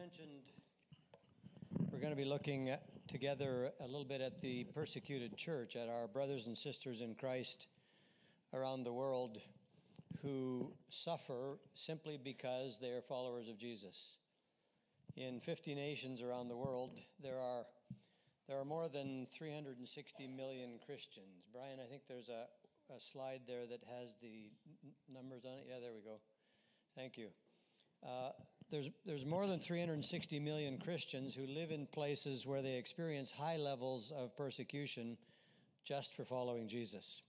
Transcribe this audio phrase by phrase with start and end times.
[0.00, 0.52] mentioned,
[1.90, 5.88] we're going to be looking at, together a little bit at the persecuted church, at
[5.88, 7.66] our brothers and sisters in Christ
[8.54, 9.40] around the world
[10.22, 14.12] who suffer simply because they are followers of Jesus.
[15.16, 17.64] In 50 nations around the world, there are
[18.46, 21.44] there are more than 360 million Christians.
[21.52, 22.46] Brian, I think there's a,
[22.94, 24.52] a slide there that has the
[25.12, 25.66] numbers on it.
[25.68, 26.18] Yeah, there we go.
[26.94, 27.28] Thank you.
[28.06, 28.30] Uh,
[28.70, 33.56] there's, there's more than 360 million Christians who live in places where they experience high
[33.56, 35.16] levels of persecution
[35.84, 37.22] just for following Jesus.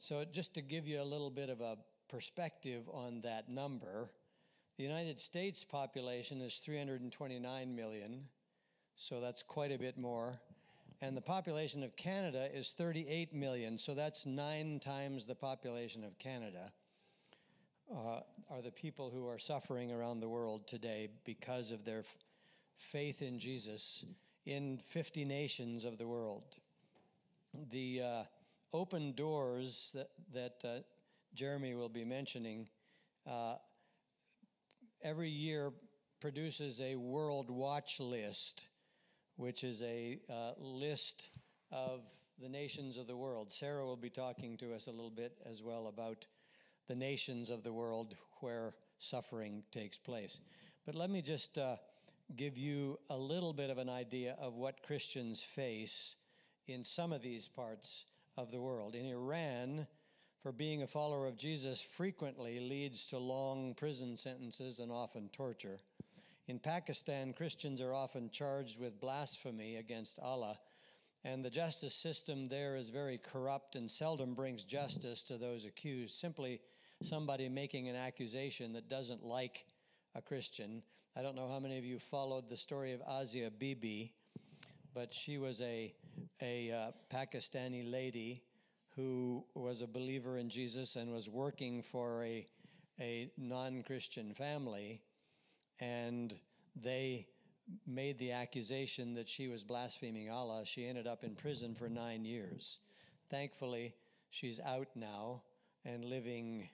[0.00, 1.76] So, just to give you a little bit of a
[2.08, 4.10] perspective on that number,
[4.76, 8.24] the United States population is 329 million,
[8.96, 10.40] so that's quite a bit more.
[11.02, 16.18] And the population of Canada is 38 million, so that's nine times the population of
[16.18, 16.72] Canada
[17.92, 22.16] uh, are the people who are suffering around the world today because of their f-
[22.76, 24.04] faith in Jesus
[24.46, 26.56] in 50 nations of the world.
[27.70, 28.22] The uh,
[28.72, 30.80] open doors that, that uh,
[31.34, 32.68] Jeremy will be mentioning
[33.28, 33.56] uh,
[35.02, 35.72] every year
[36.20, 38.66] produces a world watch list,
[39.36, 41.28] which is a uh, list
[41.72, 42.02] of
[42.40, 43.52] the nations of the world.
[43.52, 46.26] Sarah will be talking to us a little bit as well about
[46.90, 50.40] the nations of the world where suffering takes place.
[50.84, 51.76] But let me just uh,
[52.34, 56.16] give you a little bit of an idea of what Christians face
[56.66, 58.96] in some of these parts of the world.
[58.96, 59.86] In Iran,
[60.42, 65.78] for being a follower of Jesus frequently leads to long prison sentences and often torture.
[66.48, 70.58] In Pakistan, Christians are often charged with blasphemy against Allah,
[71.22, 76.14] and the justice system there is very corrupt and seldom brings justice to those accused
[76.14, 76.60] simply
[77.02, 79.64] somebody making an accusation that doesn't like
[80.14, 80.82] a Christian.
[81.16, 84.12] I don't know how many of you followed the story of Asia Bibi,
[84.94, 85.94] but she was a,
[86.42, 88.42] a uh, Pakistani lady
[88.96, 92.46] who was a believer in Jesus and was working for a,
[93.00, 95.00] a non Christian family.
[95.80, 96.34] And
[96.76, 97.26] they
[97.86, 100.66] made the accusation that she was blaspheming Allah.
[100.66, 102.78] She ended up in prison for nine years.
[103.30, 103.94] Thankfully,
[104.30, 105.42] she's out now
[105.84, 106.68] and living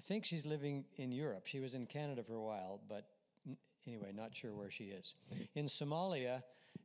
[0.00, 1.46] I think she's living in Europe.
[1.46, 3.04] She was in Canada for a while, but
[3.86, 5.14] anyway, not sure where she is.
[5.54, 6.42] In Somalia,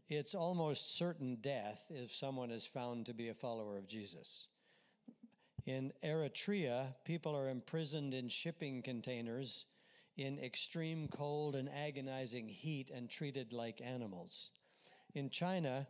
[0.09, 4.47] it's almost certain death if someone is found to be a follower of Jesus.
[5.65, 9.63] In Eritrea, people are imprisoned in shipping containers
[10.17, 14.51] in extreme cold and agonizing heat and treated like animals.
[15.13, 15.87] In China,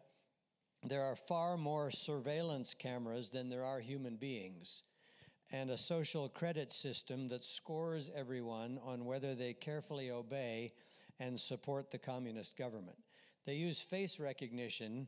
[0.83, 4.83] there are far more surveillance cameras than there are human beings
[5.51, 10.73] and a social credit system that scores everyone on whether they carefully obey
[11.19, 12.97] and support the communist government.
[13.45, 15.07] They use face recognition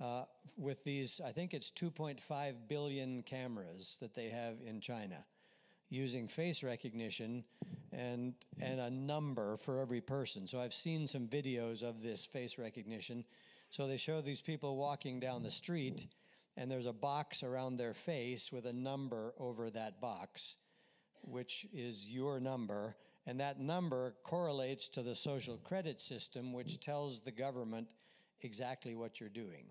[0.00, 0.24] uh,
[0.56, 5.24] with these, I think it's 2.5 billion cameras that they have in China,
[5.88, 7.44] using face recognition
[7.92, 10.46] and, and a number for every person.
[10.46, 13.24] So I've seen some videos of this face recognition.
[13.70, 16.06] So they show these people walking down the street
[16.60, 20.56] and there's a box around their face with a number over that box,
[21.22, 22.94] which is your number.
[23.26, 27.88] And that number correlates to the social credit system, which tells the government
[28.42, 29.68] exactly what you're doing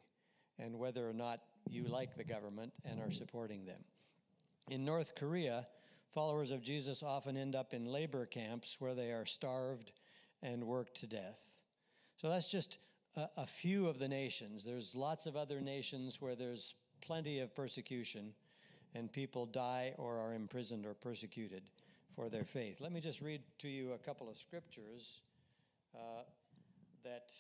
[0.58, 3.84] and whether or not you like the government and are supporting them.
[4.72, 5.68] In North Korea,
[6.12, 9.92] followers of Jesus often end up in labor camps where they are starved
[10.42, 11.54] and worked to death.
[12.18, 12.80] So that's just
[13.16, 14.64] a, a few of the nations.
[14.64, 18.34] There's lots of other nations where there's plenty of persecution
[18.96, 21.64] and people die or are imprisoned or persecuted
[22.16, 22.82] for their faith.
[22.82, 25.22] Let me just read to you a couple of scriptures
[25.96, 26.24] uh,
[27.04, 27.32] that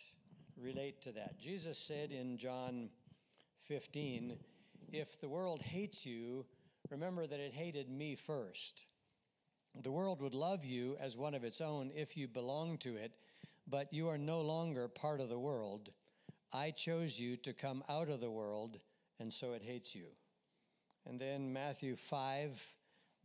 [0.62, 1.40] relate to that.
[1.40, 2.90] Jesus said in John
[3.64, 4.38] 15,
[4.92, 6.46] If the world hates you,
[6.90, 8.86] remember that it hated me first.
[9.82, 13.14] The world would love you as one of its own if you belong to it,
[13.70, 15.90] but you are no longer part of the world.
[16.52, 18.80] I chose you to come out of the world,
[19.20, 20.08] and so it hates you.
[21.06, 22.62] And then Matthew 5,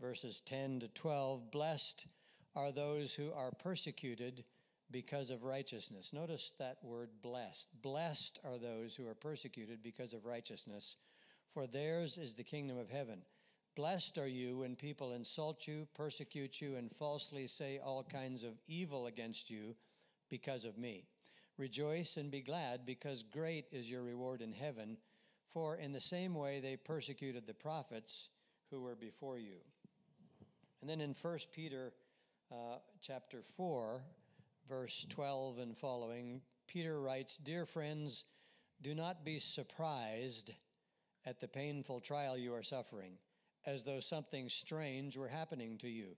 [0.01, 2.07] verses 10 to 12 Blessed
[2.55, 4.45] are those who are persecuted
[4.91, 6.13] because of righteousness.
[6.13, 7.69] Notice that word blessed.
[7.83, 10.97] Blessed are those who are persecuted because of righteousness,
[11.53, 13.23] for theirs is the kingdom of heaven.
[13.77, 18.61] Blessed are you when people insult you, persecute you, and falsely say all kinds of
[18.69, 19.75] evil against you
[20.35, 21.05] because of me.
[21.59, 24.97] Rejoice and be glad, because great is your reward in heaven.
[25.53, 28.31] For in the same way they persecuted the prophets
[28.69, 29.59] who were before you.
[30.81, 31.93] And then in 1 Peter
[32.51, 34.03] uh, chapter 4,
[34.69, 38.25] verse 12 and following, Peter writes Dear friends,
[38.83, 40.51] do not be surprised
[41.25, 43.13] at the painful trial you are suffering,
[43.67, 46.17] as though something strange were happening to you,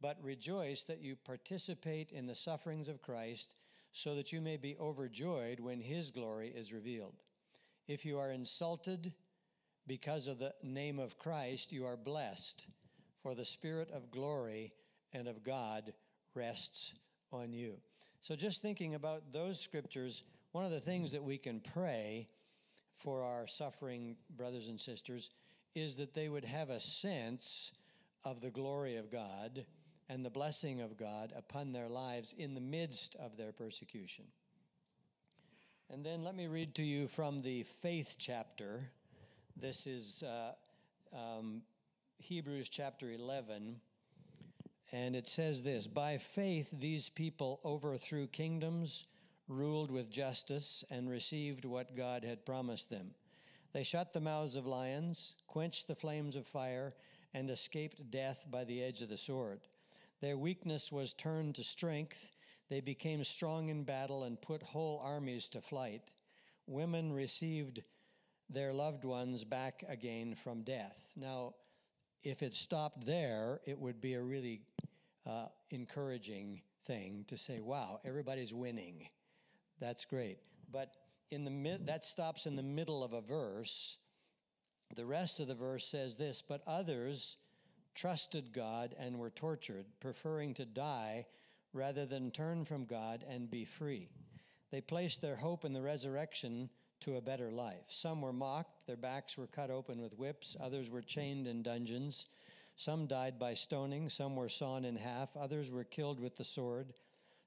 [0.00, 3.54] but rejoice that you participate in the sufferings of Christ,
[3.92, 7.22] so that you may be overjoyed when his glory is revealed.
[7.86, 9.12] If you are insulted
[9.86, 12.66] because of the name of Christ, you are blessed,
[13.22, 14.72] for the Spirit of glory
[15.12, 15.92] and of God
[16.34, 16.92] rests
[17.32, 17.74] on you.
[18.20, 20.22] So, just thinking about those scriptures,
[20.52, 22.28] one of the things that we can pray
[22.98, 25.30] for our suffering brothers and sisters
[25.74, 27.72] is that they would have a sense
[28.24, 29.64] of the glory of God
[30.08, 34.24] and the blessing of God upon their lives in the midst of their persecution.
[35.90, 38.90] And then let me read to you from the faith chapter.
[39.56, 40.52] This is uh,
[41.16, 41.62] um,
[42.18, 43.76] Hebrews chapter 11.
[44.92, 49.04] And it says this By faith, these people overthrew kingdoms,
[49.48, 53.10] ruled with justice, and received what God had promised them.
[53.72, 56.94] They shut the mouths of lions, quenched the flames of fire,
[57.34, 59.60] and escaped death by the edge of the sword.
[60.20, 62.36] Their weakness was turned to strength.
[62.68, 66.02] They became strong in battle and put whole armies to flight.
[66.66, 67.82] Women received
[68.50, 71.12] their loved ones back again from death.
[71.16, 71.54] Now,
[72.24, 74.62] if it stopped there, it would be a really
[75.26, 79.06] uh, encouraging thing to say, wow, everybody's winning.
[79.80, 80.38] That's great.
[80.70, 80.96] But
[81.30, 83.98] in the mid, that stops in the middle of a verse.
[84.96, 87.36] The rest of the verse says this, but others
[87.98, 91.26] trusted God and were tortured, preferring to die
[91.72, 94.08] rather than turn from God and be free.
[94.70, 97.86] They placed their hope in the resurrection to a better life.
[97.88, 102.26] Some were mocked, their backs were cut open with whips, others were chained in dungeons.
[102.76, 106.92] Some died by stoning, some were sawn in half, others were killed with the sword.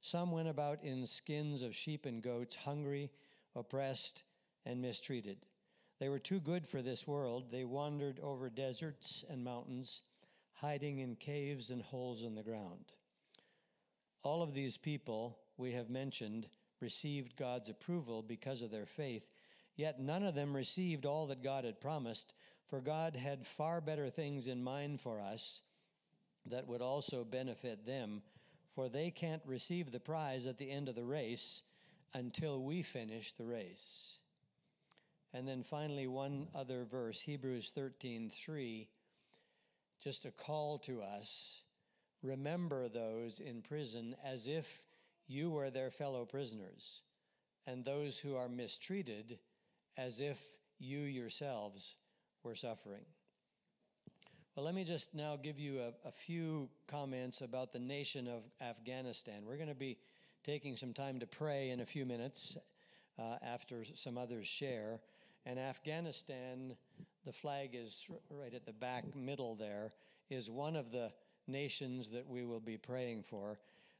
[0.02, 3.10] Some went about in skins of sheep and goats, hungry,
[3.56, 4.24] oppressed,
[4.66, 5.38] and mistreated.
[6.00, 7.52] They were too good for this world.
[7.52, 10.02] They wandered over deserts and mountains,
[10.62, 12.94] hiding in caves and holes in the ground.
[14.24, 16.48] All of these people we have mentioned
[16.80, 19.32] received God's approval because of their faith,
[19.76, 22.34] yet none of them received all that God had promised,
[22.68, 25.62] for God had far better things in mind for us
[26.46, 28.22] that would also benefit them,
[28.76, 31.64] for they can't receive the prize at the end of the race
[32.14, 34.18] until we finish the race.
[35.34, 38.90] And then finally, one other verse, Hebrews 13 3,
[40.02, 41.64] just a call to us
[42.24, 44.82] remember those in prison as if
[45.28, 47.02] you were their fellow prisoners,
[47.66, 49.40] and those who are mistreated
[49.98, 50.40] as if
[50.80, 51.96] you yourselves
[52.44, 53.06] were suffering.
[54.56, 58.44] Well, let me just now give you a, a few comments about the nation of
[58.60, 59.44] Afghanistan.
[59.46, 59.98] We're going to be
[60.44, 62.58] taking some time to pray in a few minutes
[63.18, 65.00] uh, after some others share.
[65.46, 66.76] And Afghanistan,
[67.26, 69.94] the flag is right at the back middle there,
[70.30, 71.12] is one of the
[71.48, 73.60] nations that we will be praying for.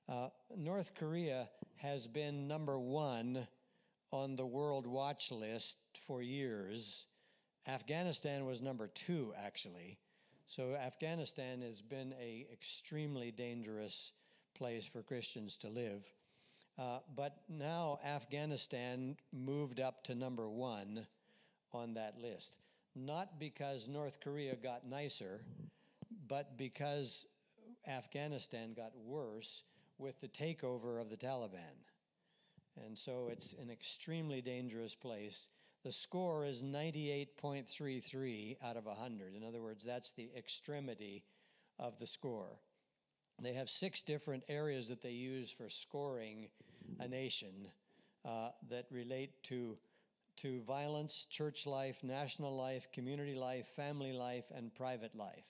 [0.10, 3.48] Uh, North Korea has been number one
[4.12, 7.06] on the world watch list for years.
[7.68, 9.98] Afghanistan was number two, actually.
[10.46, 14.12] So Afghanistan has been a extremely dangerous
[14.54, 16.04] place for Christians to live.
[16.78, 21.06] Uh, but now Afghanistan moved up to number one
[21.74, 22.58] on that list.
[22.96, 25.42] Not because North Korea got nicer,
[26.28, 27.26] but because
[27.88, 29.64] Afghanistan got worse
[29.98, 31.86] with the takeover of the Taliban.
[32.86, 35.48] And so it's an extremely dangerous place.
[35.84, 39.36] The score is 98.33 out of 100.
[39.36, 41.24] In other words, that's the extremity
[41.80, 42.60] of the score.
[43.42, 46.50] They have six different areas that they use for scoring
[47.00, 47.68] a nation
[48.24, 49.78] uh, that relate to,
[50.42, 55.46] to violence, church life, national life, community life, family life, and private life.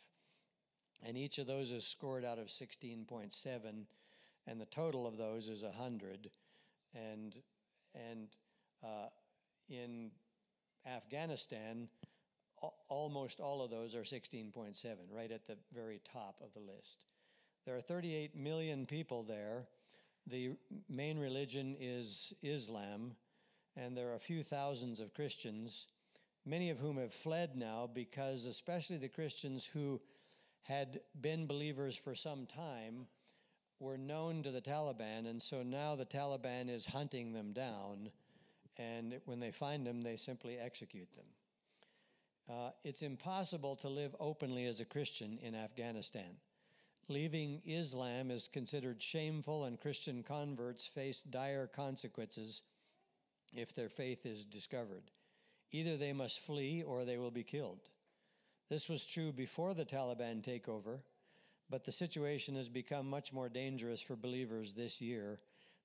[1.05, 3.85] And each of those is scored out of 16.7
[4.47, 6.29] and the total of those is 100.
[6.93, 7.35] And,
[7.95, 8.27] and
[8.83, 9.07] uh,
[9.69, 10.11] in
[10.85, 11.87] Afghanistan,
[12.89, 17.05] almost all of those are 16.7, right at the very top of the list.
[17.65, 19.67] There are 38 million people there.
[20.27, 20.51] The
[20.89, 23.13] main religion is Islam,
[23.75, 25.85] and there are a few thousands of Christians,
[26.45, 30.01] many of whom have fled now because, especially the Christians who
[30.63, 33.07] had been believers for some time,
[33.79, 38.11] were known to the Taliban, and so now the Taliban is hunting them down,
[38.77, 41.25] and when they find them, they simply execute them.
[42.49, 46.35] Uh, it's impossible to live openly as a Christian in Afghanistan.
[47.07, 52.61] Leaving Islam is considered shameful, and Christian converts face dire consequences
[53.55, 55.03] if their faith is discovered.
[55.71, 57.79] Either they must flee or they will be killed.
[58.69, 60.99] This was true before the Taliban takeover,
[61.69, 65.39] but the situation has become much more dangerous for believers this year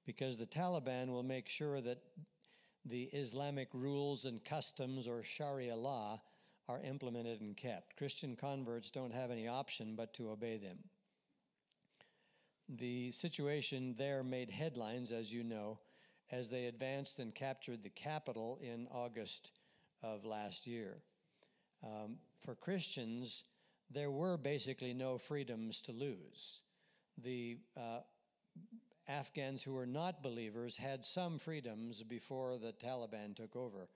[0.05, 1.99] because the Taliban will make sure that
[2.85, 6.21] the Islamic rules and customs or Sharia law
[6.69, 7.97] are implemented and kept.
[7.97, 10.79] Christian converts don't have any option but to obey them.
[12.69, 15.79] The situation there made headlines, as you know,
[16.31, 19.53] as they advanced and captured the capital in August
[20.03, 20.99] of last year.
[21.83, 23.45] Um, for Christians,
[23.91, 26.61] there were basically no freedoms to lose.
[27.23, 28.01] The uh,
[29.09, 33.89] Afghans who were not believers had some freedoms before the Taliban took over,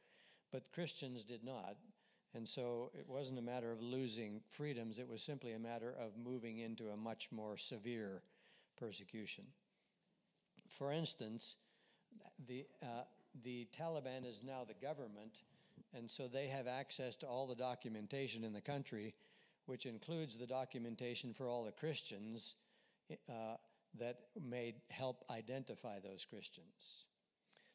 [0.53, 1.77] but Christians did not.
[2.35, 6.17] And so it wasn't a matter of losing freedoms, it was simply a matter of
[6.17, 8.23] moving into a much more severe
[8.79, 9.45] persecution.
[10.69, 11.57] For instance,
[12.49, 13.05] the, uh,
[13.45, 15.43] the Taliban is now the government,
[15.95, 19.15] and so they have access to all the documentation in the country,
[19.67, 22.55] which includes the documentation for all the Christians.
[23.29, 23.57] Uh,
[23.99, 27.07] that may help identify those Christians.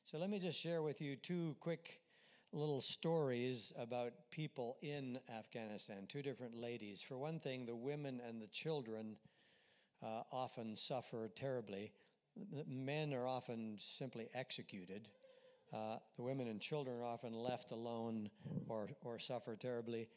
[0.05, 1.99] So let me just share with you two quick
[2.53, 7.01] little stories about people in Afghanistan, two different ladies.
[7.01, 9.17] For one thing, the women and the children
[10.01, 11.91] uh, often suffer terribly.
[12.67, 15.09] Men are often simply executed.
[15.73, 18.29] Uh, the women and children are often left alone
[18.67, 20.07] or, or suffer terribly.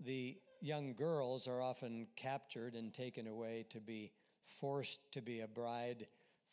[0.00, 4.12] The young girls are often captured and taken away to be
[4.46, 6.06] forced to be a bride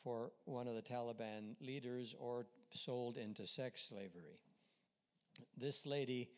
[0.04, 4.40] for one of the Taliban leaders or sold into sex slavery.
[5.58, 6.30] This lady,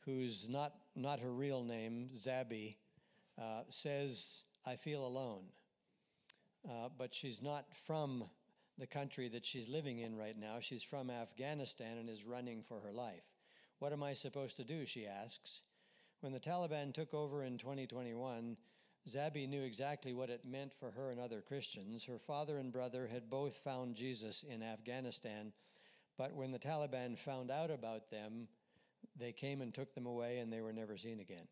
[0.00, 2.76] who's not, not her real name, Zabi,
[3.40, 5.44] uh, says, I feel alone.
[6.66, 8.24] Uh, but she's not from
[8.78, 10.58] the country that she's living in right now.
[10.60, 13.24] She's from Afghanistan and is running for her life.
[13.78, 14.84] What am I supposed to do?
[14.84, 15.62] She asks.
[16.20, 18.56] When the Taliban took over in 2021,
[19.08, 22.04] Zabi knew exactly what it meant for her and other Christians.
[22.04, 25.52] Her father and brother had both found Jesus in Afghanistan,
[26.16, 28.48] but when the Taliban found out about them,
[29.16, 31.46] they came and took them away and they were never seen again.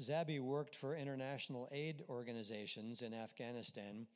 [0.00, 4.06] Zabi worked for international aid organizations in Afghanistan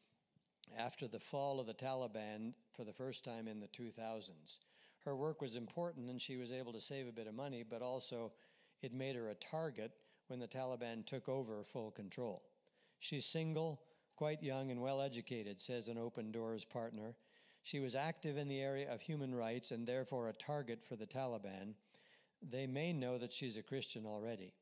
[0.76, 4.58] after the fall of the Taliban for the first time in the 2000s.
[5.04, 7.80] Her work was important and she was able to save a bit of money, but
[7.80, 8.32] also
[8.82, 9.92] it made her a target
[10.26, 12.42] when the Taliban took over full control.
[12.98, 13.80] She's single,
[14.16, 17.14] quite young, and well educated, says an Open Doors partner.
[17.62, 21.06] She was active in the area of human rights and therefore a target for the
[21.06, 21.74] Taliban.
[22.42, 24.54] They may know that she's a Christian already.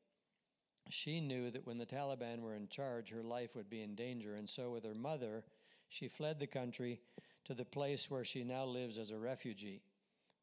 [0.89, 4.35] She knew that when the Taliban were in charge, her life would be in danger,
[4.35, 5.43] and so with her mother,
[5.89, 6.99] she fled the country
[7.45, 9.81] to the place where she now lives as a refugee.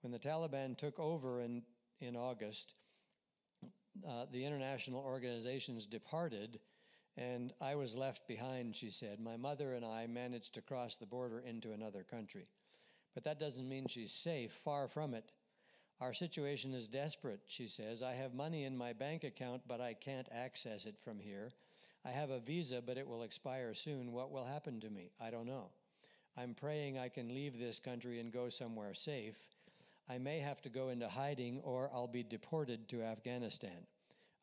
[0.02, 1.62] When the Taliban took over in,
[2.00, 2.74] in August,
[4.06, 6.60] uh, the international organizations departed,
[7.16, 9.20] and I was left behind, she said.
[9.20, 12.46] My mother and I managed to cross the border into another country.
[13.14, 15.30] But that doesn't mean she's safe, far from it.
[16.00, 18.02] Our situation is desperate, she says.
[18.02, 21.52] I have money in my bank account, but I can't access it from here.
[22.04, 24.12] I have a visa, but it will expire soon.
[24.12, 25.12] What will happen to me?
[25.20, 25.70] I don't know.
[26.36, 29.36] I'm praying I can leave this country and go somewhere safe.
[30.08, 33.86] I may have to go into hiding or I'll be deported to Afghanistan.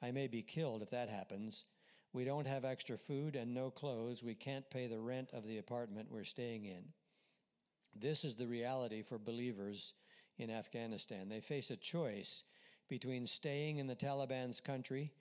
[0.02, 1.66] I may be killed if that happens.
[2.14, 4.24] We don't have extra food and no clothes.
[4.24, 6.84] We can't pay the rent of the apartment we're staying in.
[7.94, 9.94] This is the reality for believers
[10.42, 11.30] in Afghanistan.
[11.30, 12.44] They face a choice
[12.90, 15.12] between staying in the Taliban's country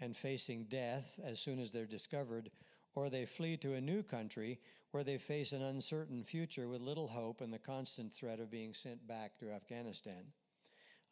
[0.00, 2.50] and facing death as soon as they're discovered,
[2.94, 4.60] or they flee to a new country
[4.92, 8.72] where they face an uncertain future with little hope and the constant threat of being
[8.72, 10.24] sent back to Afghanistan.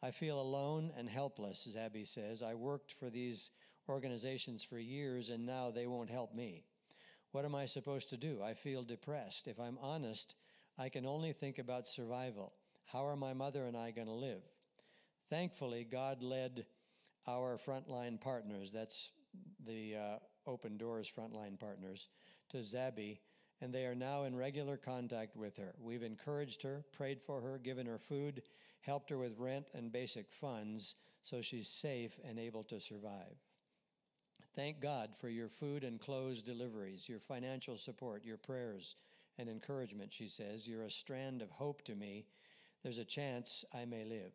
[0.01, 2.41] I feel alone and helpless, Zabi says.
[2.41, 3.51] I worked for these
[3.89, 6.63] organizations for years and now they won't help me.
[7.31, 8.41] What am I supposed to do?
[8.43, 9.47] I feel depressed.
[9.47, 10.35] If I'm honest,
[10.77, 12.53] I can only think about survival.
[12.91, 14.41] How are my mother and I going to live?
[15.29, 16.65] Thankfully, God led
[17.27, 19.11] our frontline partners, that's
[19.65, 22.07] the uh, Open Doors frontline partners,
[22.49, 23.19] to Zabi
[23.61, 25.73] and they are now in regular contact with her.
[25.81, 28.43] We've encouraged her, prayed for her, given her food,
[28.81, 33.35] helped her with rent and basic funds so she's safe and able to survive.
[34.55, 38.95] Thank God for your food and clothes deliveries, your financial support, your prayers
[39.37, 40.67] and encouragement, she says.
[40.67, 42.25] You're a strand of hope to me.
[42.87, 44.31] There's a chance I may live.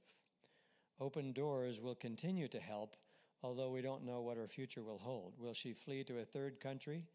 [1.00, 2.96] Open Doors will continue to help,
[3.42, 5.32] although we don't know what her future will hold.
[5.38, 7.06] Will she flee to a third country?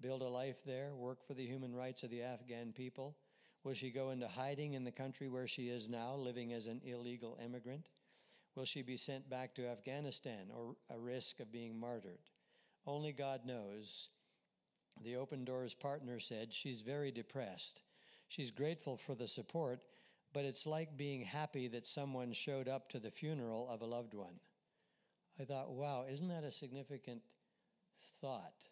[0.00, 3.16] build a life there, work for the human rights of the Afghan people?
[3.64, 6.80] Will she go into hiding in the country where she is now, living as an
[6.84, 7.88] illegal immigrant?
[8.54, 12.30] Will she be sent back to Afghanistan or a risk of being martyred?
[12.86, 14.10] Only God knows.
[15.02, 17.82] The Open Doors partner said she's very depressed.
[18.28, 19.80] She's grateful for the support,
[20.34, 24.12] but it's like being happy that someone showed up to the funeral of a loved
[24.12, 24.34] one.
[25.40, 27.22] I thought, wow, isn't that a significant
[28.20, 28.68] thought?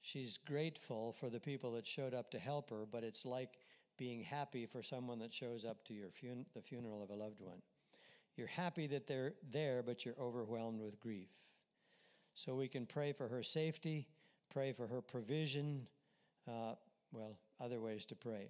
[0.00, 3.58] She's grateful for the people that showed up to help her, but it's like
[3.98, 7.40] being happy for someone that shows up to your fun- the funeral of a loved
[7.40, 7.60] one.
[8.36, 11.28] You're happy that they're there, but you're overwhelmed with grief.
[12.34, 14.08] So we can pray for her safety,
[14.50, 15.86] pray for her provision,
[16.48, 16.74] uh,
[17.12, 18.48] well, other ways to pray.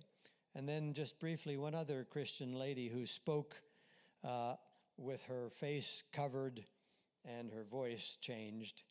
[0.55, 3.57] And then, just briefly, one other Christian lady who spoke
[4.23, 4.57] uh,
[4.99, 6.65] with her face covered
[7.25, 8.83] and her voice changed.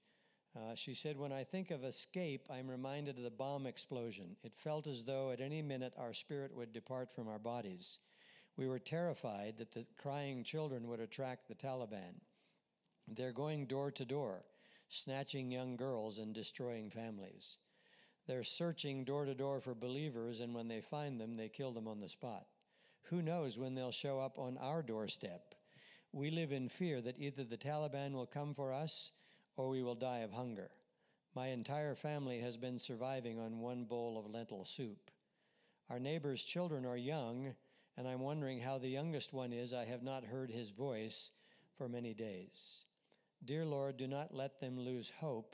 [0.55, 4.35] Uh, she said, When I think of escape, I'm reminded of the bomb explosion.
[4.43, 7.99] It felt as though at any minute our spirit would depart from our bodies.
[8.57, 12.19] We were terrified that the crying children would attract the Taliban.
[13.07, 14.43] They're going door to door,
[14.89, 17.57] snatching young girls and destroying families.
[18.31, 21.85] They're searching door to door for believers, and when they find them, they kill them
[21.85, 22.45] on the spot.
[23.09, 25.53] Who knows when they'll show up on our doorstep?
[26.13, 29.11] We live in fear that either the Taliban will come for us
[29.57, 30.71] or we will die of hunger.
[31.35, 35.11] My entire family has been surviving on one bowl of lentil soup.
[35.89, 37.53] Our neighbor's children are young,
[37.97, 39.73] and I'm wondering how the youngest one is.
[39.73, 41.31] I have not heard his voice
[41.77, 42.85] for many days.
[43.43, 45.53] Dear Lord, do not let them lose hope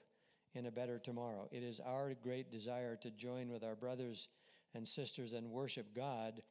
[0.58, 1.48] in a better tomorrow.
[1.52, 4.28] It is our great desire to join with our brothers
[4.74, 6.42] and sisters and worship God,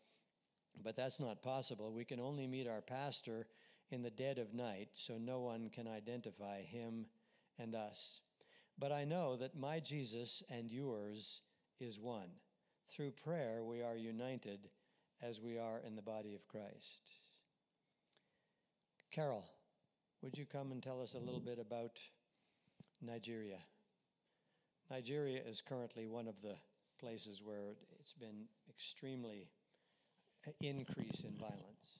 [0.83, 1.93] but that's not possible.
[1.93, 3.47] We can only meet our pastor
[3.91, 7.07] in the dead of night, so no one can identify him
[7.59, 8.21] and us.
[8.79, 11.41] But I know that my Jesus and yours
[11.81, 12.31] is one.
[12.91, 14.69] Through prayer, we are united
[15.23, 17.03] as we are in the body of Christ.
[19.11, 19.49] Carol,
[20.23, 21.99] would you come and tell us a little bit about
[23.01, 23.59] Nigeria?
[24.91, 26.55] Nigeria is currently one of the
[27.01, 29.49] places where it's been extremely
[30.61, 31.99] increase in violence.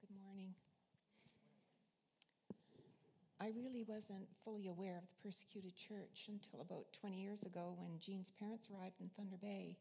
[0.00, 0.54] Good morning.
[3.38, 8.00] I really wasn't fully aware of the persecuted church until about 20 years ago when
[8.00, 9.76] Jean's parents arrived in Thunder Bay.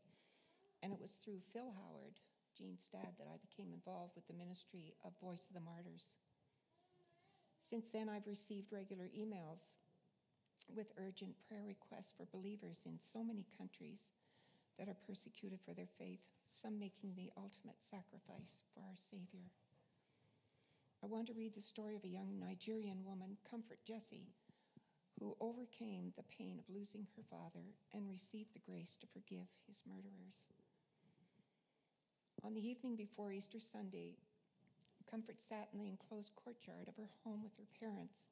[0.83, 2.19] And it was through Phil Howard,
[2.57, 6.19] Jean's dad, that I became involved with the ministry of Voice of the Martyrs.
[7.61, 9.79] Since then, I've received regular emails
[10.67, 14.11] with urgent prayer requests for believers in so many countries
[14.77, 16.19] that are persecuted for their faith,
[16.49, 19.47] some making the ultimate sacrifice for our Savior.
[21.01, 24.27] I want to read the story of a young Nigerian woman, Comfort Jessie,
[25.19, 29.83] who overcame the pain of losing her father and received the grace to forgive his
[29.87, 30.51] murderers.
[32.45, 34.17] On the evening before Easter Sunday,
[35.09, 38.25] Comfort sat in the enclosed courtyard of her home with her parents,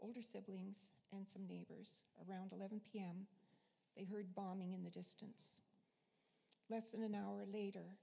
[0.00, 2.00] older siblings, and some neighbors.
[2.26, 3.26] Around 11 p.m.,
[3.94, 5.56] they heard bombing in the distance.
[6.70, 7.98] Less than an hour later,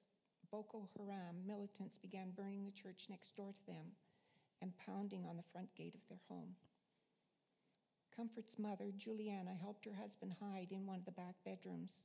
[0.51, 3.95] Boko Haram militants began burning the church next door to them
[4.61, 6.53] and pounding on the front gate of their home.
[8.15, 12.03] Comfort's mother, Juliana, helped her husband hide in one of the back bedrooms,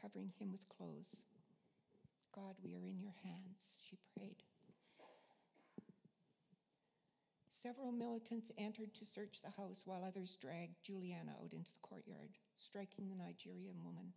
[0.00, 1.20] covering him with clothes.
[2.34, 4.42] God, we are in your hands, she prayed.
[7.50, 12.30] Several militants entered to search the house while others dragged Juliana out into the courtyard,
[12.56, 14.12] striking the Nigerian woman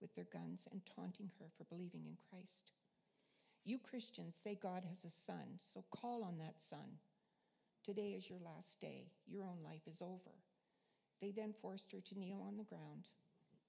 [0.00, 2.72] with their guns and taunting her for believing in Christ.
[3.64, 6.98] You Christians say God has a son, so call on that son.
[7.84, 9.12] Today is your last day.
[9.26, 10.34] Your own life is over.
[11.20, 13.08] They then forced her to kneel on the ground.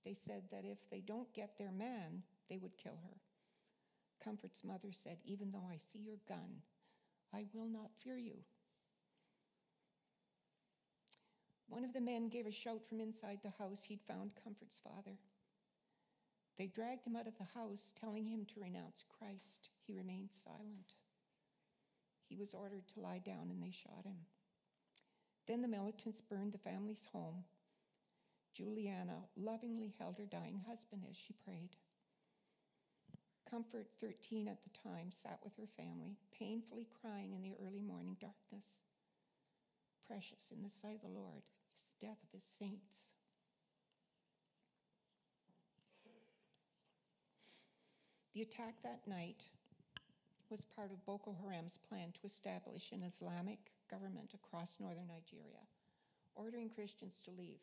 [0.06, 3.18] They said that if they don't get their man, they would kill her.
[4.24, 6.62] Comfort's mother said, Even though I see your gun,
[7.34, 8.38] I will not fear you.
[11.68, 13.84] One of the men gave a shout from inside the house.
[13.84, 15.18] He'd found Comfort's father.
[16.58, 19.70] They dragged him out of the house, telling him to renounce Christ.
[19.86, 20.96] He remained silent.
[22.28, 24.18] He was ordered to lie down and they shot him.
[25.48, 27.44] Then the militants burned the family's home.
[28.54, 31.78] Juliana lovingly held her dying husband as she prayed.
[33.50, 38.16] Comfort, 13 at the time, sat with her family, painfully crying in the early morning
[38.22, 38.82] darkness.
[40.08, 41.42] Precious in the sight of the Lord
[41.76, 43.10] is the death of his saints.
[48.36, 49.46] The attack that night
[50.50, 55.66] was part of Boko Haram's plan to establish an Islamic government across northern Nigeria,
[56.36, 57.62] ordering Christians to leave.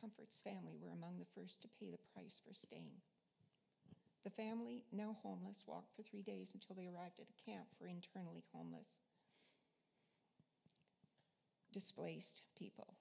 [0.00, 2.98] Comfort's family were among the first to pay the price for staying.
[4.22, 7.86] The family, now homeless, walked for three days until they arrived at a camp for
[7.88, 9.00] internally homeless,
[11.72, 12.92] displaced people.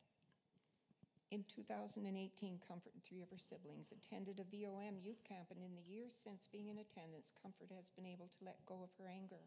[1.29, 2.08] In 2018,
[2.65, 6.15] Comfort and three of her siblings attended a VOM youth camp, and in the years
[6.15, 9.43] since being in attendance, Comfort has been able to let go of her anger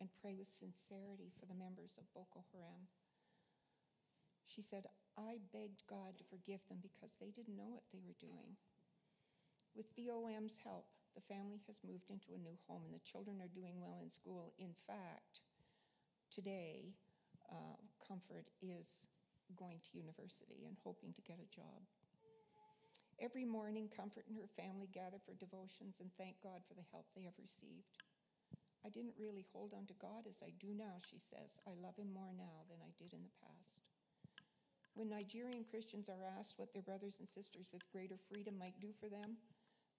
[0.00, 2.90] and pray with sincerity for the members of Boko Haram.
[4.44, 8.20] She said, I begged God to forgive them because they didn't know what they were
[8.20, 8.60] doing.
[9.72, 10.84] With VOM's help,
[11.16, 14.12] the family has moved into a new home and the children are doing well in
[14.12, 14.52] school.
[14.60, 15.40] In fact,
[16.28, 16.92] today,
[17.48, 19.08] uh, Comfort is
[19.56, 21.80] going to university and hoping to get a job.
[23.16, 27.08] Every morning, Comfort and her family gather for devotions and thank God for the help
[27.16, 27.96] they have received.
[28.84, 31.58] I didn't really hold on to God as I do now, she says.
[31.64, 33.80] I love him more now than I did in the past.
[34.94, 38.92] When Nigerian Christians are asked what their brothers and sisters with greater freedom might do
[39.00, 39.36] for them,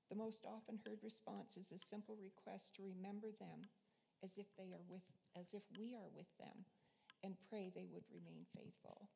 [0.09, 3.69] the most often heard response is a simple request to remember them
[4.23, 5.03] as if they are with
[5.37, 6.65] as if we are with them
[7.23, 9.09] and pray they would remain faithful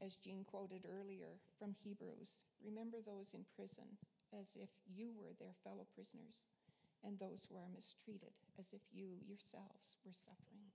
[0.00, 3.98] as Jean quoted earlier from Hebrews, remember those in prison
[4.32, 6.44] as if you were their fellow prisoners,
[7.02, 10.70] and those who are mistreated as if you yourselves were suffering.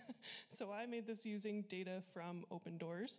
[0.48, 3.18] so I made this using data from Open Doors.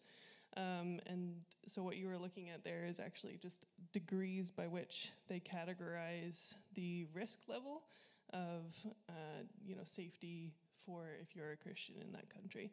[0.55, 1.35] Um, and
[1.67, 6.55] so what you were looking at there is actually just degrees by which they categorize
[6.73, 7.83] the risk level
[8.31, 8.73] of
[9.09, 10.53] uh, you know safety
[10.85, 12.71] for if you're a Christian in that country.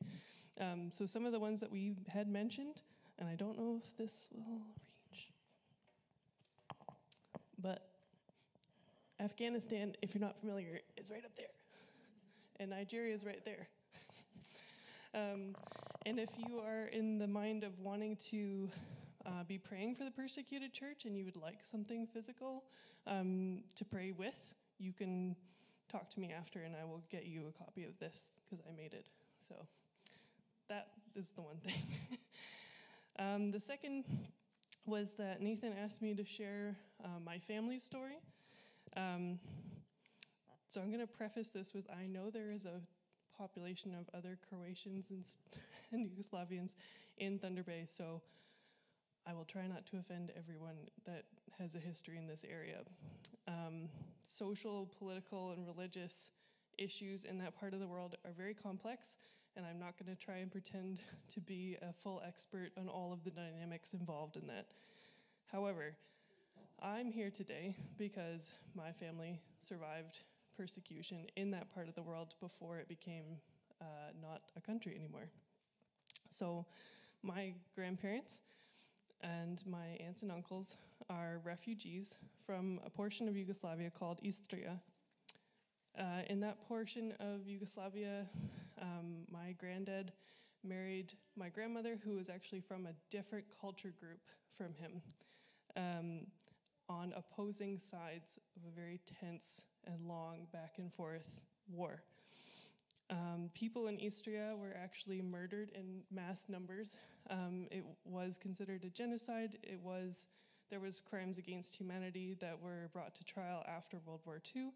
[0.61, 2.83] Um, so some of the ones that we had mentioned,
[3.19, 4.63] and I don't know if this will
[5.11, 5.29] reach,
[7.59, 7.89] but
[9.21, 11.47] Afghanistan, if you're not familiar, is right up there,
[12.61, 13.69] and Nigeria is right there.
[15.15, 15.57] um,
[16.07, 18.69] and if you are in the mind of wanting to
[19.27, 22.65] uh, be praying for the persecuted church and you would like something physical
[23.07, 24.35] um, to pray with,
[24.79, 25.35] you can
[25.91, 28.75] talk to me after and I will get you a copy of this because I
[28.77, 29.07] made it.
[29.49, 29.55] So
[30.69, 31.83] that is the one thing.
[33.19, 34.05] um, the second
[34.87, 38.19] was that Nathan asked me to share uh, my family story.
[38.97, 39.39] Um,
[40.71, 42.81] so I'm going to preface this with I know there is a
[43.39, 45.25] population of other Croatians and,
[45.93, 46.75] and Yugoslavians
[47.19, 48.21] in Thunder Bay, so
[49.27, 51.25] I will try not to offend everyone that
[51.59, 52.81] has a history in this area.
[53.49, 53.89] Um,
[54.25, 56.31] social, political, and religious
[56.77, 59.17] issues in that part of the world are very complex,
[59.57, 61.01] and I'm not going to try and pretend
[61.35, 64.67] to be a full expert on all of the dynamics involved in that.
[65.47, 65.95] However,
[66.83, 70.21] I'm here today because my family survived
[70.57, 73.25] persecution in that part of the world before it became
[73.81, 73.85] uh,
[74.21, 75.29] not a country anymore.
[76.29, 76.67] So,
[77.23, 78.41] my grandparents
[79.25, 80.77] and my aunts and uncles
[81.09, 84.79] are refugees from a portion of Yugoslavia called Istria.
[85.99, 88.27] Uh, in that portion of Yugoslavia,
[88.81, 90.13] um, my granddad
[90.63, 94.21] married my grandmother, who was actually from a different culture group
[94.57, 95.03] from him,
[95.77, 96.27] um,
[96.89, 101.41] on opposing sides of a very tense and long back and forth
[101.73, 102.03] war.
[103.11, 106.91] Um, people in Istria were actually murdered in mass numbers.
[107.29, 109.59] Um, it was considered a genocide.
[109.63, 110.27] It was
[110.71, 114.71] there was crimes against humanity that were brought to trial after World War II,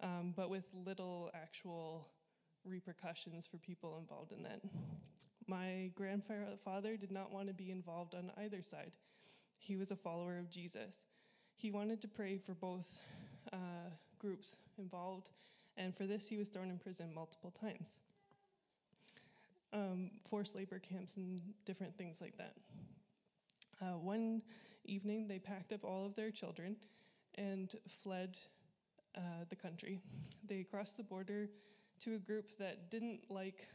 [0.00, 2.08] um, but with little actual
[2.64, 4.62] repercussions for people involved in that.
[5.46, 8.92] My grandfather did not want to be involved on either side.
[9.58, 10.96] He was a follower of Jesus.
[11.54, 12.98] He wanted to pray for both
[13.52, 15.30] uh, groups involved
[15.76, 17.96] and for this he was thrown in prison multiple times.
[19.72, 22.54] Um, forced labor camps and different things like that.
[23.80, 24.42] Uh, one
[24.84, 26.76] evening, they packed up all of their children
[27.36, 28.38] and fled
[29.16, 30.00] uh, the country.
[30.46, 31.48] They crossed the border
[32.00, 33.68] to a group that didn't like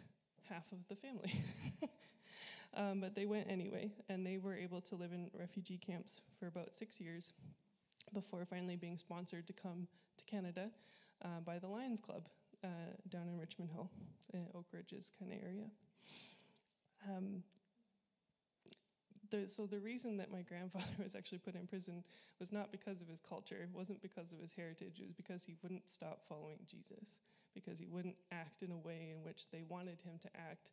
[0.47, 1.43] half of the family.
[2.75, 6.47] um, but they went anyway, and they were able to live in refugee camps for
[6.47, 7.33] about six years
[8.13, 10.69] before finally being sponsored to come to Canada
[11.23, 12.27] uh, by the Lions Club
[12.63, 12.67] uh,
[13.09, 13.89] down in Richmond Hill,
[14.33, 15.69] in Oak Ridges kind of area.
[17.07, 17.43] Um,
[19.29, 22.03] the, so the reason that my grandfather was actually put in prison
[22.39, 25.43] was not because of his culture, it wasn't because of his heritage, it was because
[25.43, 27.19] he wouldn't stop following Jesus,
[27.53, 30.71] because he wouldn't act in a way in which they wanted him to act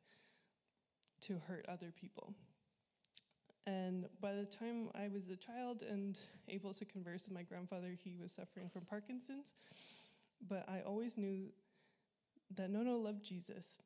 [1.22, 2.34] to hurt other people.
[3.66, 7.96] And by the time I was a child and able to converse with my grandfather,
[8.04, 9.54] he was suffering from Parkinson's.
[10.48, 11.48] But I always knew
[12.56, 13.76] that Nono loved Jesus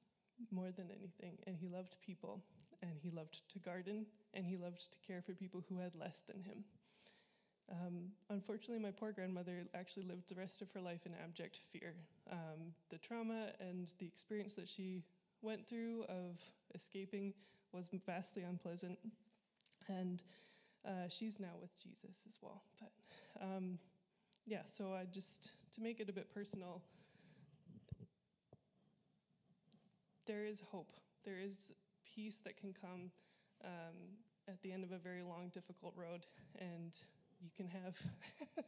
[0.51, 2.43] more than anything, and he loved people,
[2.83, 6.23] and he loved to garden, and he loved to care for people who had less
[6.27, 6.65] than him.
[7.71, 11.95] Um, unfortunately, my poor grandmother actually lived the rest of her life in abject fear.
[12.31, 15.03] Um, the trauma and the experience that she
[15.43, 16.41] went through of
[16.75, 17.35] escaping
[17.73, 18.99] was vastly unpleasant,
[19.89, 20.23] and
[20.87, 22.63] uh, she's now with Jesus as well.
[22.81, 22.93] But
[23.43, 23.79] um,
[24.49, 26.81] yeah, so I just to make it a bit personal,
[30.27, 30.93] there is hope.
[31.25, 31.73] There is
[32.15, 33.11] peace that can come
[33.63, 34.17] um,
[34.49, 36.25] at the end of a very long, difficult road,
[36.59, 36.97] and
[37.43, 37.97] you can have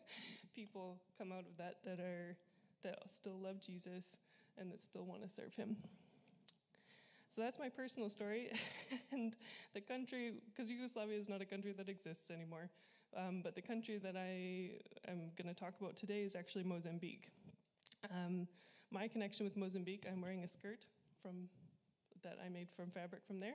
[0.54, 2.36] people come out of that that are
[2.82, 4.18] that still love Jesus
[4.58, 5.76] and that still want to serve Him.
[7.30, 8.52] So that's my personal story,
[9.12, 9.34] and
[9.72, 12.68] the country, because Yugoslavia is not a country that exists anymore.
[13.16, 14.70] Um, but the country that I
[15.10, 17.28] am going to talk about today is actually Mozambique.
[18.10, 18.46] Um,
[18.90, 20.86] my connection with Mozambique, I'm wearing a skirt
[21.22, 21.48] from
[22.22, 23.54] that I made from fabric from there.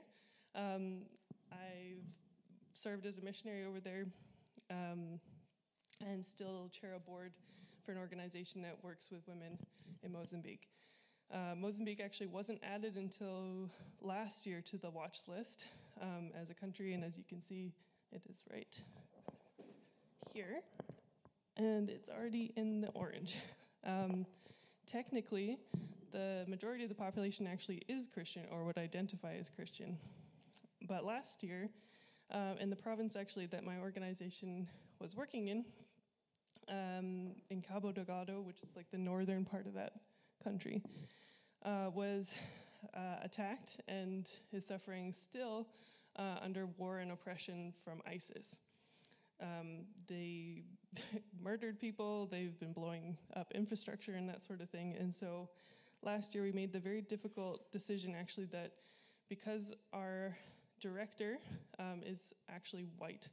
[0.54, 1.02] Um,
[1.52, 2.04] I've
[2.72, 4.06] served as a missionary over there
[4.70, 5.20] um,
[6.04, 7.32] and still chair a board
[7.84, 9.58] for an organization that works with women
[10.02, 10.68] in Mozambique.
[11.32, 15.66] Uh, Mozambique actually wasn't added until last year to the watch list
[16.00, 17.72] um, as a country, and as you can see,
[18.12, 18.80] it is right
[20.32, 20.60] here,
[21.56, 23.36] and it's already in the orange.
[23.84, 24.26] Um,
[24.84, 25.58] technically,
[26.10, 29.96] the majority of the population actually is Christian or would identify as Christian.
[30.88, 31.68] But last year,
[32.32, 34.66] uh, in the province actually that my organization
[35.00, 35.64] was working in,
[36.68, 39.92] um, in Cabo Delgado, which is like the northern part of that
[40.42, 40.82] country,
[41.64, 42.34] uh, was
[42.94, 45.68] uh, attacked and is suffering still
[46.18, 48.60] uh, under war and oppression from ISIS.
[49.40, 50.62] Um, they
[51.42, 54.96] murdered people, they've been blowing up infrastructure and that sort of thing.
[54.98, 55.48] And so
[56.02, 58.72] last year we made the very difficult decision actually that
[59.28, 60.36] because our
[60.80, 61.38] director
[61.78, 63.28] um, is actually white,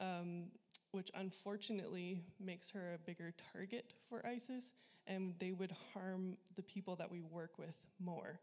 [0.00, 0.44] um,
[0.90, 4.72] which unfortunately makes her a bigger target for ISIS,
[5.06, 8.40] and they would harm the people that we work with more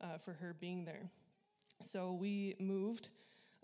[0.00, 1.10] uh, for her being there.
[1.82, 3.08] So we moved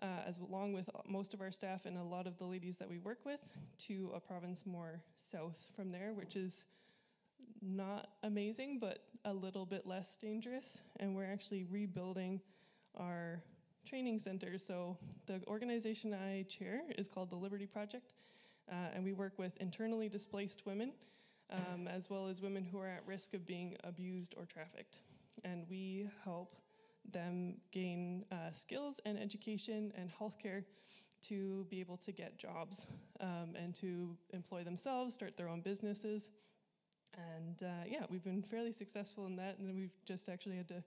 [0.02, 2.88] uh, as along with most of our staff and a lot of the ladies that
[2.88, 3.44] we work with,
[3.78, 6.66] to a province more south from there, which is
[7.62, 10.80] not amazing, but a little bit less dangerous.
[11.00, 12.40] And we're actually rebuilding
[12.96, 13.42] our
[13.84, 14.58] training center.
[14.58, 18.12] So the organization I chair is called the Liberty Project,
[18.70, 20.92] uh, and we work with internally displaced women.
[21.50, 24.98] Um, as well as women who are at risk of being abused or trafficked.
[25.44, 26.56] And we help
[27.12, 30.64] them gain uh, skills and education and healthcare
[31.20, 32.86] to be able to get jobs
[33.20, 36.30] um, and to employ themselves, start their own businesses.
[37.16, 40.82] And uh, yeah, we've been fairly successful in that, and we've just actually had to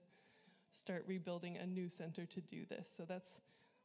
[0.72, 2.90] start rebuilding a new center to do this.
[2.96, 3.40] So that's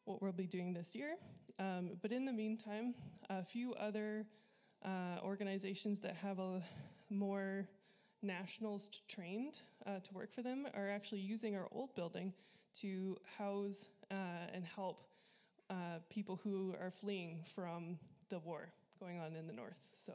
[0.05, 1.15] what we'll be doing this year.
[1.59, 2.93] Um, but in the meantime,
[3.29, 4.25] a few other
[4.85, 6.61] uh, organizations that have a
[7.09, 7.67] more
[8.21, 12.33] nationals trained uh, to work for them are actually using our old building
[12.81, 15.03] to house uh, and help
[15.69, 17.97] uh, people who are fleeing from
[18.29, 19.77] the war going on in the north.
[19.95, 20.13] So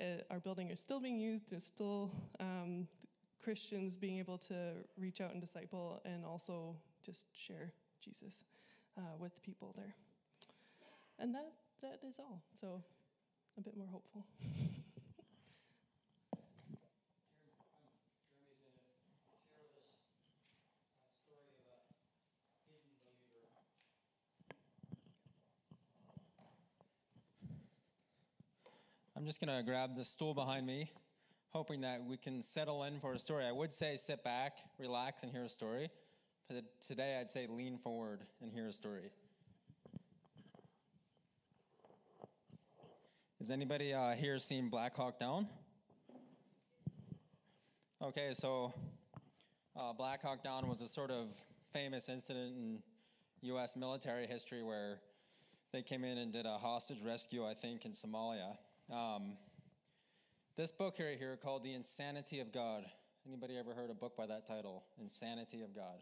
[0.00, 1.52] uh, our building is still being used.
[1.52, 2.86] It's still um,
[3.42, 8.44] Christians being able to reach out and disciple and also just share Jesus
[8.98, 9.94] uh, with people there.
[11.18, 12.42] And that that is all.
[12.60, 12.82] So
[13.58, 14.26] a bit more hopeful.
[29.30, 30.90] just going to grab the stool behind me,
[31.50, 33.44] hoping that we can settle in for a story.
[33.44, 35.88] I would say sit back, relax, and hear a story.
[36.48, 39.12] But today I'd say lean forward and hear a story.
[43.38, 45.46] Has anybody uh, here seen Black Hawk Down?
[48.02, 48.74] Okay, so
[49.78, 51.28] uh, Black Hawk Down was a sort of
[51.72, 52.78] famous incident in
[53.42, 53.76] U.S.
[53.76, 54.98] military history where
[55.72, 58.56] they came in and did a hostage rescue, I think, in Somalia
[58.90, 59.36] Um,
[60.56, 62.84] this book right here called The Insanity of God.
[63.24, 64.82] Anybody ever heard a book by that title?
[65.00, 66.00] Insanity of God.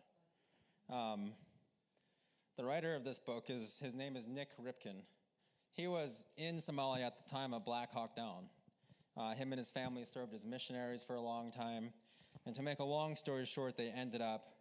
[0.90, 1.32] Um,
[2.56, 5.02] the writer of this book is his name is Nik Ripken.
[5.72, 8.48] He was in Somalia at the time of Black Hawk Down.
[9.18, 11.90] Uh, him and his family served as missionaries for a long time.
[12.46, 14.54] And to make a long story short, they ended up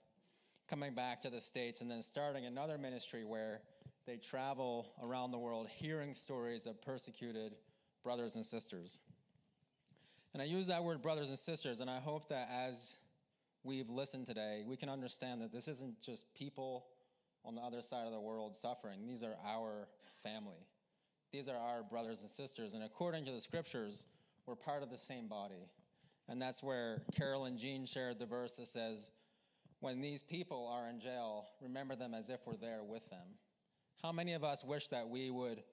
[0.68, 3.62] coming back to the States and then starting another ministry where
[4.06, 7.56] they travel around the world hearing stories of persecuted
[8.04, 9.00] brothers and sisters.
[10.34, 13.00] And I use that word brothers and sisters, and I hope that as
[13.64, 16.86] we've listened today, we can understand that this isn't just people
[17.44, 19.06] on the other side of the world suffering.
[19.06, 19.88] These are our
[20.22, 20.68] family.
[21.32, 22.74] These are our brothers and sisters.
[22.74, 24.08] And according to the scriptures,
[24.46, 25.70] we're part of the same body.
[26.30, 29.12] And that's where Carol and Jean shared the verse that says,
[29.80, 33.28] When these people are in jail, remember them as if we're there with them.
[34.02, 35.64] How many of us wish that we would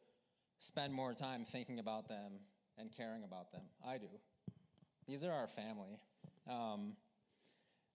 [0.65, 2.33] spend more time thinking about them
[2.79, 3.63] and caring about them?
[3.87, 4.09] I do.
[5.07, 5.99] These are our family.
[6.49, 6.97] Um,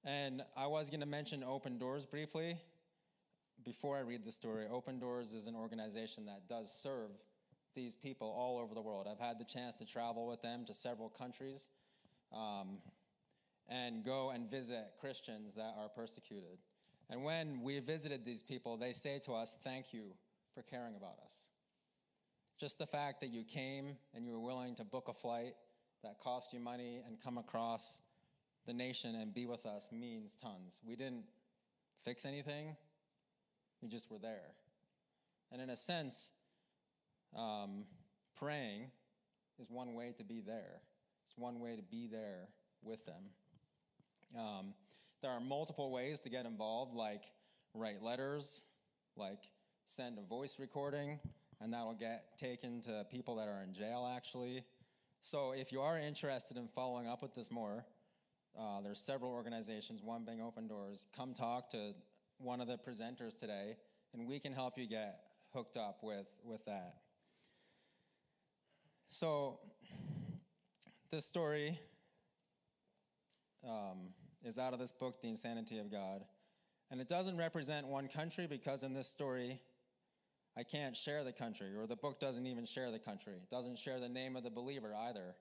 [0.06, 2.58] and I was going to mention Open Doors briefly
[3.66, 4.66] before I read the story.
[4.72, 7.10] Open Doors is an organization that does serve
[7.76, 9.08] these people all over the world.
[9.10, 11.72] I've had the chance to travel with them to several countries
[12.32, 12.78] um,
[13.68, 16.60] and go and visit Christians that are persecuted.
[17.10, 20.14] And when we visited these people, they say to us, Thank you
[20.54, 21.48] for caring about us.
[22.60, 25.54] Just the fact that you came and you were willing to book a flight
[26.04, 28.02] that cost you money and come across
[28.67, 30.82] the nation and be with us means tons.
[30.86, 31.24] We didn't
[32.04, 32.76] fix anything,
[33.82, 34.52] we just were there.
[35.54, 36.34] And in a sense,
[37.34, 37.86] um,
[38.38, 38.91] praying
[39.58, 40.82] is one way to be there.
[41.24, 42.50] It's one way to be there
[42.84, 43.24] with them.
[44.38, 44.74] Um,
[45.22, 47.24] there are multiple ways to get involved, like
[47.74, 48.65] write letters,
[49.15, 49.39] like
[49.86, 51.19] send a voice recording,
[51.62, 54.63] and that'll get taken to people that are in jail actually.
[55.22, 57.86] So if you are interested in following up with this more,
[58.58, 61.08] uh, there's several organizations, one being Open Doors.
[61.15, 61.93] Come talk to
[62.38, 63.76] one of the presenters today,
[64.13, 65.19] and we can help you get
[65.54, 66.95] hooked up with, with that.
[69.10, 69.60] So,
[71.12, 71.78] this story
[73.67, 76.24] um, is out of this book, The Insanity of God.
[76.91, 79.60] And it doesn't represent one country because in this story,
[80.58, 83.34] I can't share the country, or the book doesn't even share the country.
[83.34, 85.36] It doesn't share the name of the believer either.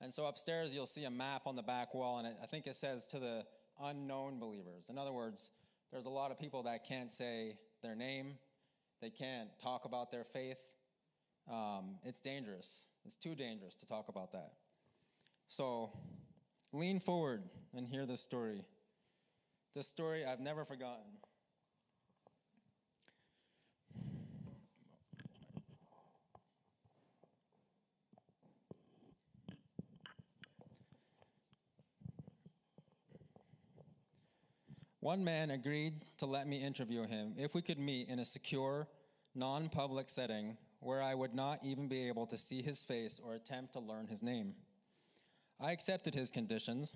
[0.00, 2.74] And so upstairs, you'll see a map on the back wall, and I think it
[2.74, 3.44] says to the
[3.82, 4.90] unknown believers.
[4.90, 5.50] In other words,
[5.90, 8.34] there's a lot of people that can't say their name,
[9.00, 10.58] they can't talk about their faith.
[11.50, 12.88] Um, it's dangerous.
[13.04, 14.52] It's too dangerous to talk about that.
[15.46, 15.92] So
[16.72, 17.42] lean forward
[17.74, 18.64] and hear this story.
[19.74, 21.04] This story I've never forgotten.
[35.08, 38.86] One man agreed to let me interview him if we could meet in a secure,
[39.34, 43.32] non public setting where I would not even be able to see his face or
[43.32, 44.52] attempt to learn his name.
[45.58, 46.94] I accepted his conditions.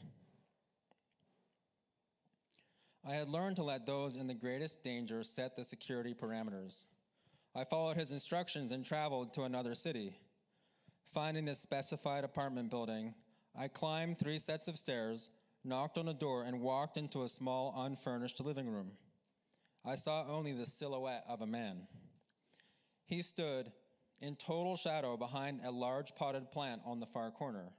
[3.02, 6.84] I had learned to let those in the greatest danger set the security parameters.
[7.54, 10.18] I followed his instructions and traveled to another city.
[11.14, 13.14] Finding the specified apartment building,
[13.58, 15.30] I climbed three sets of stairs
[15.64, 18.92] knocked on a door, and walked into a small, unfurnished living room.
[19.84, 21.86] I saw only the silhouette of a man.
[23.06, 23.72] He stood
[24.20, 27.72] in total shadow behind a large potted plant on the far corner.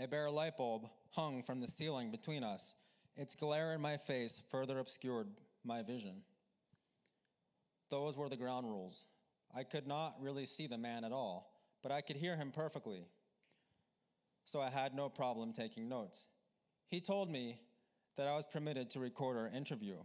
[0.00, 2.74] A bare light bulb hung from the ceiling between us.
[3.16, 5.28] Its glare in my face further obscured
[5.64, 6.22] my vision.
[7.90, 9.06] Those were the ground rules.
[9.56, 13.06] I could not really see the man at all, but I could hear him perfectly.
[14.44, 16.26] So I had no problem taking notes.
[16.88, 17.58] He told me
[18.16, 19.96] that I was permitted to record our interview.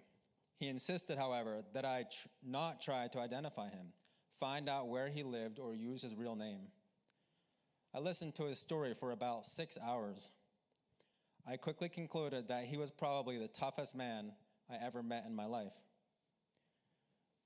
[0.57, 3.93] He insisted, however, that I tr- not try to identify him,
[4.39, 6.67] find out where he lived, or use his real name.
[7.93, 10.31] I listened to his story for about six hours.
[11.47, 14.33] I quickly concluded that he was probably the toughest man
[14.69, 15.73] I ever met in my life.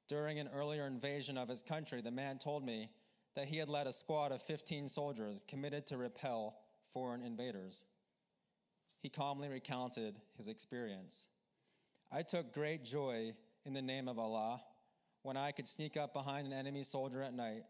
[0.10, 2.90] During an earlier invasion of his country, the man told me
[3.36, 6.58] that he had led a squad of 15 soldiers committed to repel
[6.94, 7.86] foreign invaders
[9.04, 11.28] he calmly recounted his experience.
[12.10, 13.34] I took great joy
[13.66, 14.62] in the name of Allah
[15.24, 17.64] when I could sneak up behind an enemy soldier at night,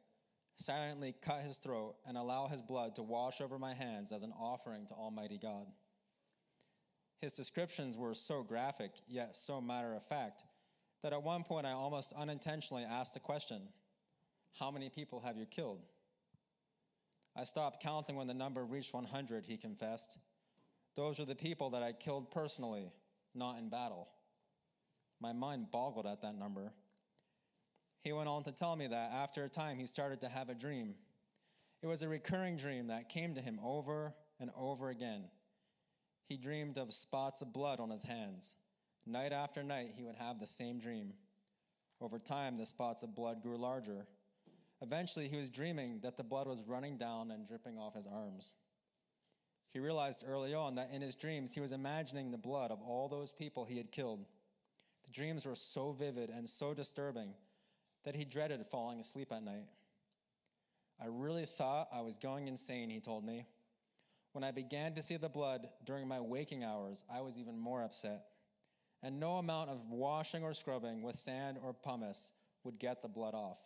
[0.58, 4.32] silently cut his throat, and allow his blood to wash over my hands as an
[4.40, 5.66] offering to Almighty God.
[7.20, 10.44] His descriptions were so graphic, yet so matter of fact,
[11.02, 13.62] that at one point I almost unintentionally asked the question
[14.60, 15.82] How many people have you killed?
[17.36, 20.20] I stopped counting when the number reached 100, he confessed.
[20.96, 22.92] Those are the people that I killed personally,
[23.34, 24.10] not in battle.
[25.20, 26.72] My mind boggled at that number.
[28.04, 30.56] He went on to tell me that after a time he started to have a
[30.56, 30.96] dream.
[31.82, 35.26] It was a recurring dream that came to him over and over again.
[36.28, 38.56] He dreamed of spots of blood on his hands.
[39.06, 41.14] Night after night, he would have the same dream.
[42.00, 44.06] Over time, the spots of blood grew larger.
[44.82, 48.52] Eventually, he was dreaming that the blood was running down and dripping off his arms.
[49.74, 53.10] He realized early on that in his dreams, he was imagining the blood of all
[53.10, 54.24] those people he had killed.
[55.04, 57.34] The dreams were so vivid and so disturbing
[58.06, 59.66] that he dreaded falling asleep at night.
[61.02, 63.48] I really thought I was going insane, he told me.
[64.34, 67.84] When I began to see the blood during my waking hours, I was even more
[67.84, 68.26] upset.
[69.02, 72.32] And no amount of washing or scrubbing with sand or pumice
[72.64, 73.58] would get the blood off.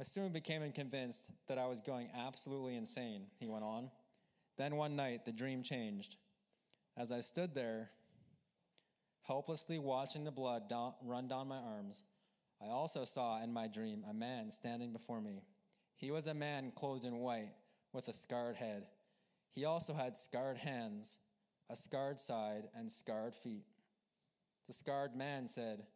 [0.00, 3.90] I soon became convinced that I was going absolutely insane, he went on.
[4.58, 6.16] Then one night, the dream changed.
[6.96, 7.90] As I stood there,
[9.22, 10.64] helplessly watching the blood
[11.02, 12.02] run down my arms,
[12.60, 15.44] I also saw in my dream a man standing before me.
[15.96, 17.52] He was a man clothed in white
[17.92, 18.86] with a scarred head.
[19.52, 21.18] He also had scarred hands,
[21.70, 23.64] a scarred side, and scarred feet.
[24.66, 25.86] The scarred man said,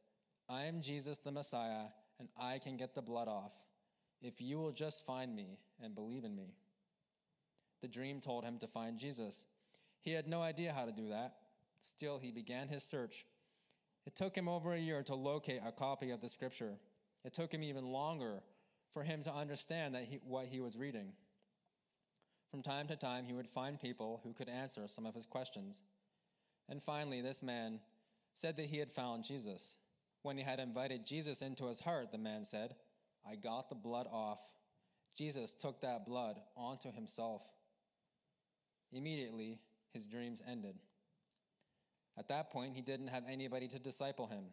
[0.48, 1.86] I am Jesus the Messiah,
[2.20, 3.52] and I can get the blood off,
[4.20, 6.54] if you will just find me and believe in me.
[7.82, 9.44] The dream told him to find Jesus.
[10.00, 11.34] He had no idea how to do that.
[11.80, 13.26] Still, he began his search.
[14.06, 16.74] It took him over a year to locate a copy of the scripture.
[17.24, 18.42] It took him even longer
[18.92, 21.12] for him to understand that he, what he was reading.
[22.50, 25.82] From time to time, he would find people who could answer some of his questions.
[26.68, 27.80] And finally, this man
[28.34, 29.76] said that he had found Jesus.
[30.22, 32.74] When he had invited Jesus into his heart, the man said,
[33.28, 34.40] I got the blood off.
[35.16, 37.42] Jesus took that blood onto himself.
[38.92, 39.58] Immediately,
[39.92, 40.76] his dreams ended.
[42.18, 44.44] At that point, he didn't have anybody to disciple him.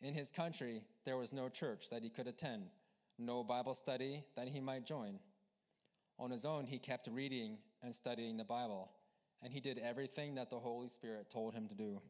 [0.00, 2.64] In his country, there was no church that he could attend,
[3.18, 5.18] no Bible study that he might join.
[6.18, 8.92] On his own, he kept reading and studying the Bible,
[9.42, 12.00] and he did everything that the Holy Spirit told him to do.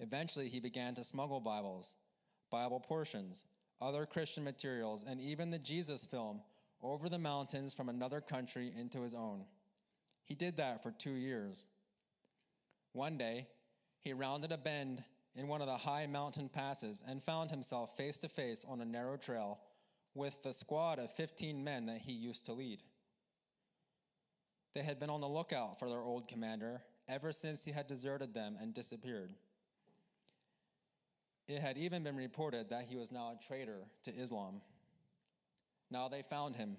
[0.00, 1.96] Eventually, he began to smuggle Bibles,
[2.50, 3.44] Bible portions,
[3.80, 6.42] other Christian materials, and even the Jesus film
[6.82, 9.44] over the mountains from another country into his own.
[10.24, 11.66] He did that for two years.
[12.92, 13.46] One day,
[14.00, 15.02] he rounded a bend
[15.34, 18.84] in one of the high mountain passes and found himself face to face on a
[18.84, 19.60] narrow trail
[20.14, 22.82] with the squad of 15 men that he used to lead.
[24.74, 28.34] They had been on the lookout for their old commander ever since he had deserted
[28.34, 29.34] them and disappeared.
[31.48, 34.60] It had even been reported that he was now a traitor to Islam.
[35.90, 36.76] Now they found him.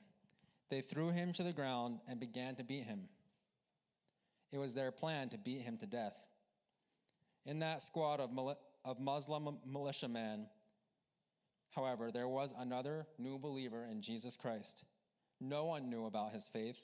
[0.69, 3.09] They threw him to the ground and began to beat him.
[4.53, 6.13] It was their plan to beat him to death.
[7.47, 8.29] In that squad of,
[8.85, 10.45] of Muslim militiamen,
[11.71, 14.85] however, there was another new believer in Jesus Christ.
[15.41, 16.79] No one knew about his faith.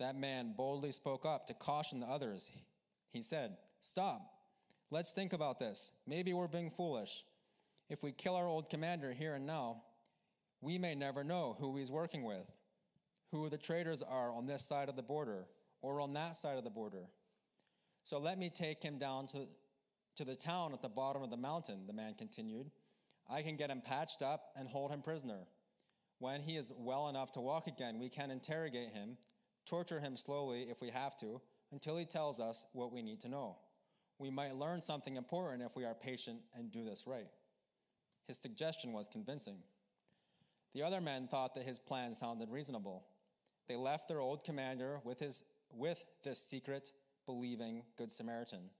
[0.00, 2.50] That man boldly spoke up to caution the others.
[3.12, 4.20] He said, Stop.
[4.90, 5.92] Let's think about this.
[6.08, 7.22] Maybe we're being foolish.
[7.88, 9.82] If we kill our old commander here and now,
[10.60, 12.50] we may never know who he's working with,
[13.30, 15.46] who the traitors are on this side of the border
[15.82, 17.06] or on that side of the border.
[18.04, 19.46] So let me take him down to,
[20.16, 22.70] to the town at the bottom of the mountain, the man continued.
[23.28, 25.46] I can get him patched up and hold him prisoner.
[26.18, 29.16] When he is well enough to walk again, we can interrogate him,
[29.66, 33.28] torture him slowly if we have to, until he tells us what we need to
[33.28, 33.56] know.
[34.18, 37.28] We might learn something important if we are patient and do this right.
[38.26, 39.58] His suggestion was convincing.
[40.74, 43.04] The other men thought that his plan sounded reasonable.
[43.68, 46.92] They left their old commander with, his, with this secret
[47.26, 48.70] believing Good Samaritan.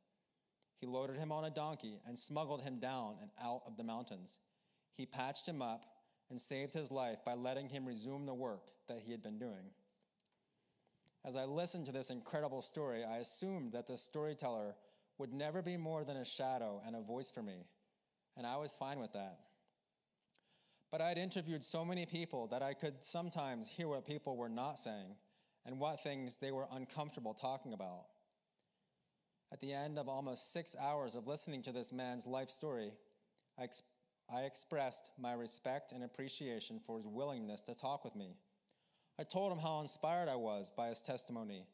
[0.81, 4.39] He loaded him on a donkey and smuggled him down and out of the mountains.
[4.97, 5.85] He patched him up
[6.31, 9.73] and saved his life by letting him resume the work that he had been doing.
[11.25, 14.75] As I listened to this incredible story, I assumed that the storyteller
[15.19, 17.67] would never be more than a shadow and a voice for me,
[18.37, 19.41] and I was fine with that.
[20.91, 24.49] But I had interviewed so many people that I could sometimes hear what people were
[24.49, 25.17] not saying
[25.67, 28.07] and what things they were uncomfortable talking about.
[29.53, 32.93] At the end of almost six hours of listening to this man's life story,
[33.59, 33.83] I, ex-
[34.33, 38.37] I expressed my respect and appreciation for his willingness to talk with me.
[39.19, 41.65] I told him how inspired I was by his testimony,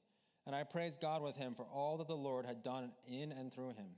[0.47, 3.53] and I praised God with him for all that the Lord had done in and
[3.53, 3.91] through him.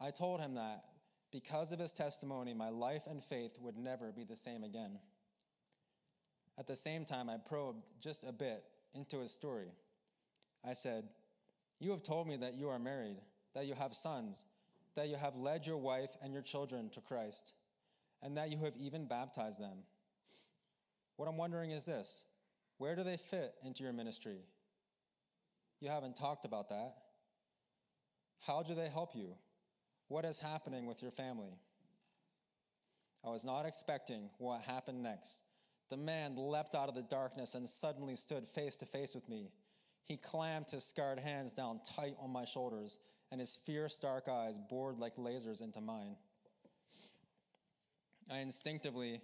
[0.00, 0.84] I told him that
[1.32, 4.98] because of his testimony, my life and faith would never be the same again.
[6.58, 8.64] At the same time, I probed just a bit
[8.96, 9.70] into his story.
[10.64, 11.04] I said,
[11.78, 13.18] You have told me that you are married,
[13.54, 14.46] that you have sons,
[14.96, 17.52] that you have led your wife and your children to Christ,
[18.22, 19.78] and that you have even baptized them.
[21.16, 22.24] What I'm wondering is this
[22.78, 24.38] where do they fit into your ministry?
[25.80, 26.94] You haven't talked about that.
[28.46, 29.34] How do they help you?
[30.08, 31.58] What is happening with your family?
[33.24, 35.42] I was not expecting what happened next.
[35.90, 39.50] The man leapt out of the darkness and suddenly stood face to face with me.
[40.04, 42.98] He clamped his scarred hands down tight on my shoulders,
[43.30, 46.16] and his fierce dark eyes bored like lasers into mine.
[48.30, 49.20] I instinctively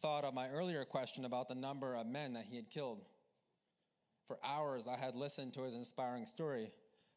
[0.00, 3.04] thought of my earlier question about the number of men that he had killed.
[4.26, 6.70] For hours, I had listened to his inspiring story,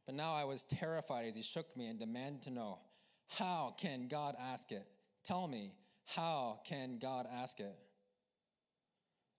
[0.05, 2.79] but now I was terrified as he shook me and demanded to know
[3.27, 4.85] how can God ask it?
[5.23, 5.73] Tell me,
[6.05, 7.75] how can God ask it?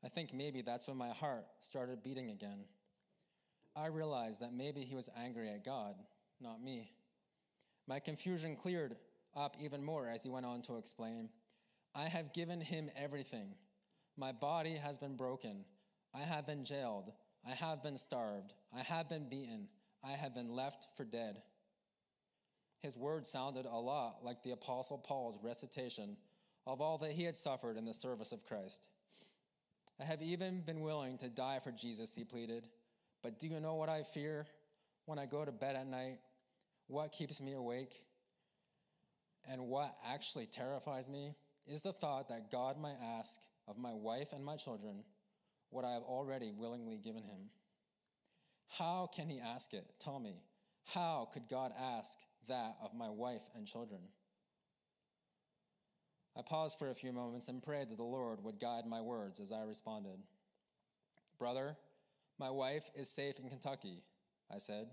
[0.04, 2.64] I think maybe that's when my heart started beating again.
[3.74, 5.94] I realized that maybe he was angry at God,
[6.40, 6.92] not me.
[7.86, 8.96] My confusion cleared
[9.36, 11.28] up even more as he went on to explain
[11.94, 13.54] I have given him everything.
[14.16, 15.64] My body has been broken.
[16.14, 17.12] I have been jailed.
[17.46, 18.52] I have been starved.
[18.74, 19.68] I have been beaten.
[20.04, 21.42] I have been left for dead.
[22.80, 26.16] His words sounded a lot like the Apostle Paul's recitation
[26.66, 28.88] of all that he had suffered in the service of Christ.
[30.00, 32.64] I have even been willing to die for Jesus, he pleaded.
[33.22, 34.46] But do you know what I fear
[35.06, 36.18] when I go to bed at night?
[36.86, 37.92] What keeps me awake?
[39.50, 41.34] And what actually terrifies me
[41.66, 45.02] is the thought that God might ask of my wife and my children
[45.70, 47.50] what I have already willingly given him.
[48.68, 49.84] How can he ask it?
[50.00, 50.42] Tell me.
[50.84, 52.18] How could God ask
[52.48, 54.00] that of my wife and children?
[56.36, 59.40] I paused for a few moments and prayed that the Lord would guide my words
[59.40, 60.18] as I responded.
[61.38, 61.76] Brother,
[62.38, 64.02] my wife is safe in Kentucky,
[64.54, 64.88] I said.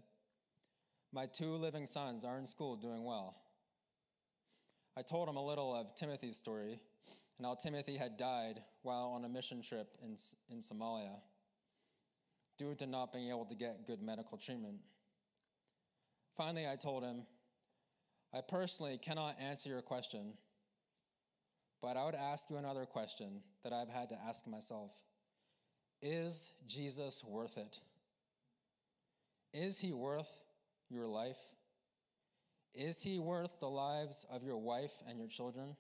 [1.12, 3.36] My two living sons are in school doing well.
[4.96, 6.80] I told him a little of Timothy's story
[7.38, 10.16] and how Timothy had died while on a mission trip in,
[10.50, 11.16] in Somalia
[12.58, 14.76] due to not being able to get good medical treatment.
[16.38, 17.26] Finally, I told him,
[18.34, 20.34] I personally cannot answer your question,
[21.84, 24.92] but I would ask you another question that I've had to ask myself
[26.02, 27.80] Is Jesus worth it?
[29.54, 30.40] Is he worth
[30.90, 31.42] your life?
[32.74, 35.76] Is he worth the lives of your wife and your children?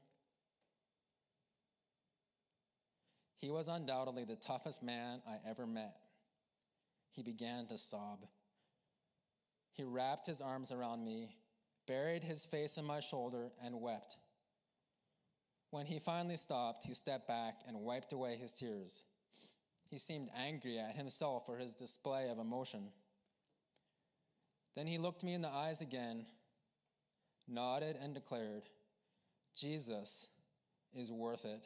[3.37, 5.95] He was undoubtedly the toughest man I ever met.
[7.11, 8.25] He began to sob.
[9.71, 11.29] He wrapped his arms around me,
[11.87, 14.17] buried his face in my shoulder, and wept.
[15.73, 19.01] When he finally stopped, he stepped back and wiped away his tears.
[19.89, 22.89] He seemed angry at himself for his display of emotion.
[24.75, 26.25] Then he looked me in the eyes again
[27.47, 28.63] nodded, and declared,
[29.55, 30.27] Jesus
[30.93, 31.63] is worth it.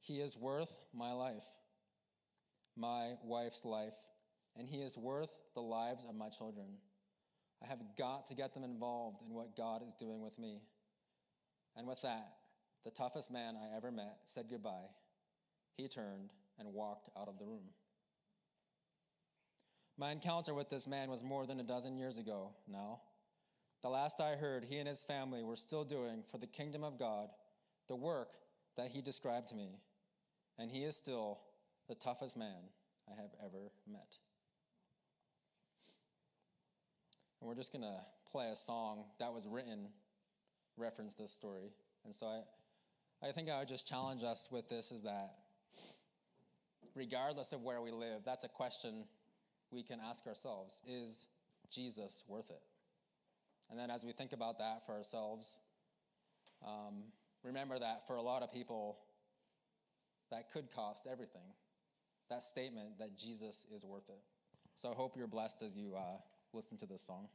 [0.00, 1.44] He is worth my life,
[2.76, 3.94] my wife's life,
[4.56, 6.66] and He is worth the lives of my children.
[7.62, 10.60] I have got to get them involved in what God is doing with me.
[11.76, 12.28] And with that,
[12.84, 14.90] the toughest man I ever met said goodbye.
[15.76, 17.70] He turned and walked out of the room.
[19.96, 23.00] My encounter with this man was more than a dozen years ago now.
[23.82, 26.98] The last I heard, he and his family were still doing for the kingdom of
[26.98, 27.28] God
[27.88, 28.30] the work
[28.76, 29.78] that he described to me.
[30.58, 31.40] And he is still
[31.88, 32.70] the toughest man
[33.08, 34.18] I have ever met.
[37.40, 39.88] And we're just going to play a song that was written,
[40.76, 41.72] reference this story.
[42.04, 42.40] And so I,
[43.22, 45.34] I think I would just challenge us with this is that
[46.94, 49.04] regardless of where we live, that's a question
[49.70, 51.26] we can ask ourselves Is
[51.70, 52.62] Jesus worth it?
[53.70, 55.58] And then as we think about that for ourselves,
[56.64, 57.04] um,
[57.42, 58.98] remember that for a lot of people,
[60.30, 61.42] that could cost everything.
[62.30, 64.20] That statement that Jesus is worth it.
[64.74, 66.18] So I hope you're blessed as you uh,
[66.52, 67.28] listen to this song.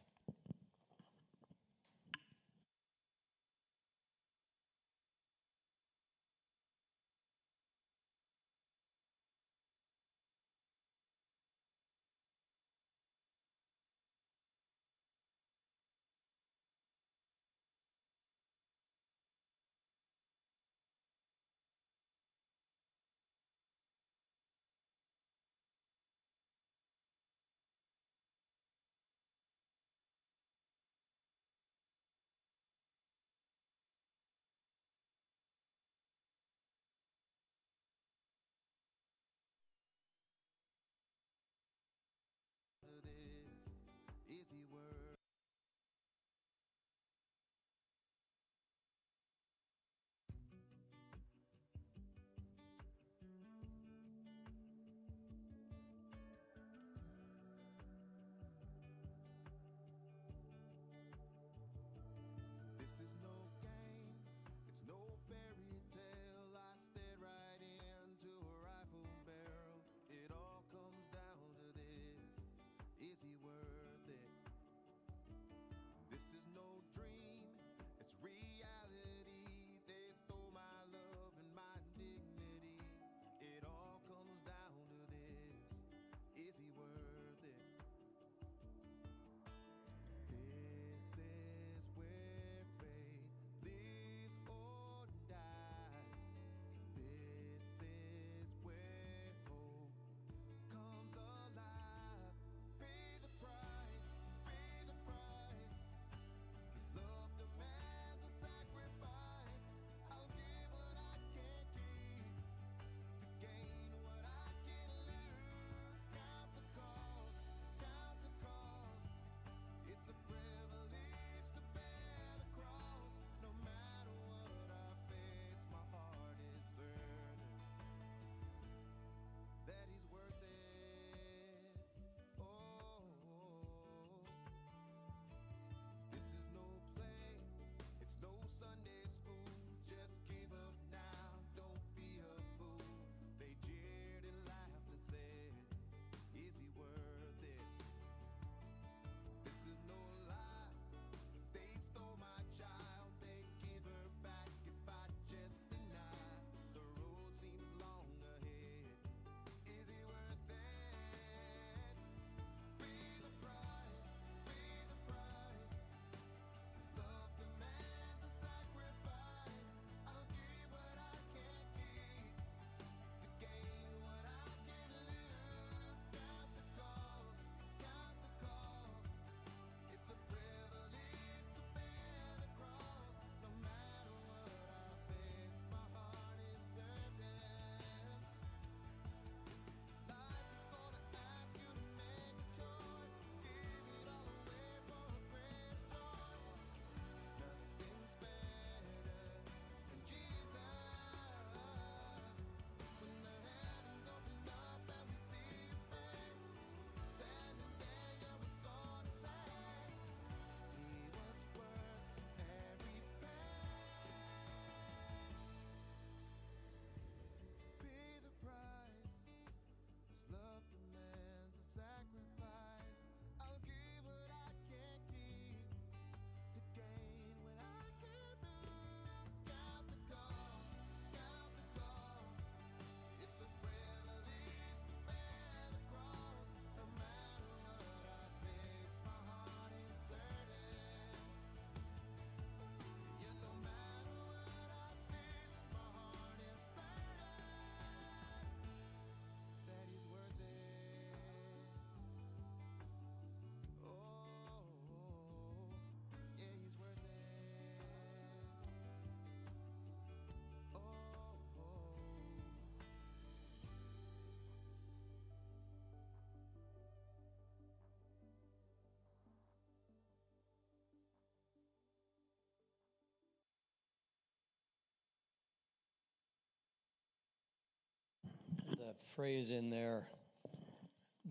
[279.16, 280.08] Phrase in there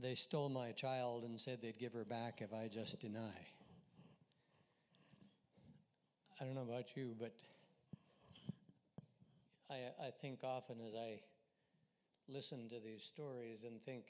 [0.01, 3.47] they stole my child and said they'd give her back if I just deny.
[6.41, 7.35] I don't know about you, but
[9.69, 11.21] I, I think often as I
[12.29, 14.05] listen to these stories and think,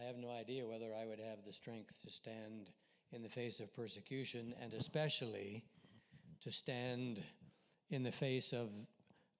[0.00, 2.70] I have no idea whether I would have the strength to stand
[3.12, 5.62] in the face of persecution and especially
[6.42, 7.22] to stand
[7.90, 8.70] in the face of,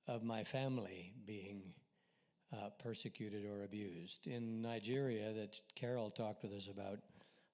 [0.06, 1.62] of my family being
[2.54, 4.26] uh, persecuted or abused.
[4.26, 7.00] In Nigeria, that Carol talked with us about,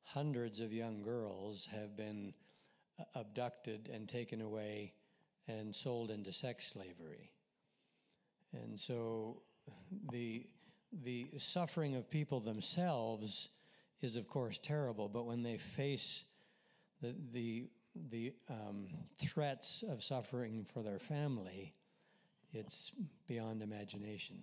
[0.03, 2.35] hundreds of young girls have been
[2.99, 4.93] uh, abducted and taken away
[5.49, 7.31] and sold into sex slavery.
[8.53, 9.43] And so
[10.11, 10.47] the,
[11.05, 13.49] the suffering of people themselves
[14.03, 16.25] is, of course, terrible, but when they face
[17.01, 17.69] the, the,
[18.11, 18.89] the um,
[19.19, 21.75] threats of suffering for their family,
[22.53, 22.93] it's
[23.29, 24.43] beyond imagination.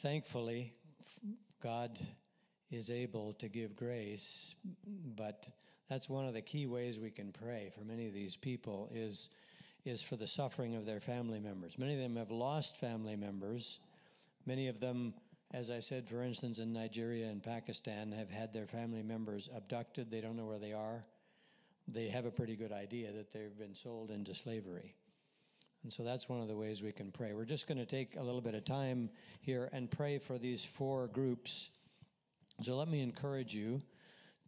[0.00, 0.72] Thankfully,
[1.60, 1.98] God
[2.70, 4.54] is able to give grace,
[5.16, 5.48] but
[5.88, 9.28] that's one of the key ways we can pray for many of these people is
[9.84, 11.78] is for the suffering of their family members.
[11.78, 13.78] Many of them have lost family members.
[14.44, 15.14] Many of them,
[15.52, 20.10] as I said, for instance, in Nigeria and Pakistan, have had their family members abducted.
[20.10, 21.04] They don't know where they are.
[21.86, 24.94] They have a pretty good idea that they've been sold into slavery.
[25.82, 27.32] And so that's one of the ways we can pray.
[27.32, 29.10] We're just going to take a little bit of time
[29.40, 31.70] here and pray for these four groups.
[32.62, 33.80] So let me encourage you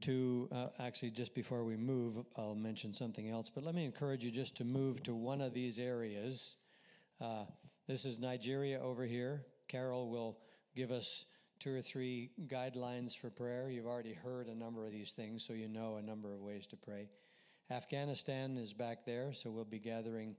[0.03, 4.25] to uh, actually just before we move i'll mention something else but let me encourage
[4.25, 6.57] you just to move to one of these areas
[7.21, 7.45] uh,
[7.87, 10.39] this is nigeria over here carol will
[10.75, 11.27] give us
[11.59, 15.53] two or three guidelines for prayer you've already heard a number of these things so
[15.53, 17.09] you know a number of ways to pray
[17.71, 20.35] afghanistan is back there so we'll be gathering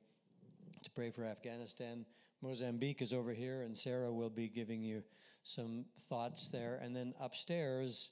[0.84, 2.06] to pray for afghanistan
[2.42, 5.04] mozambique is over here and sarah will be giving you
[5.44, 8.10] some thoughts there and then upstairs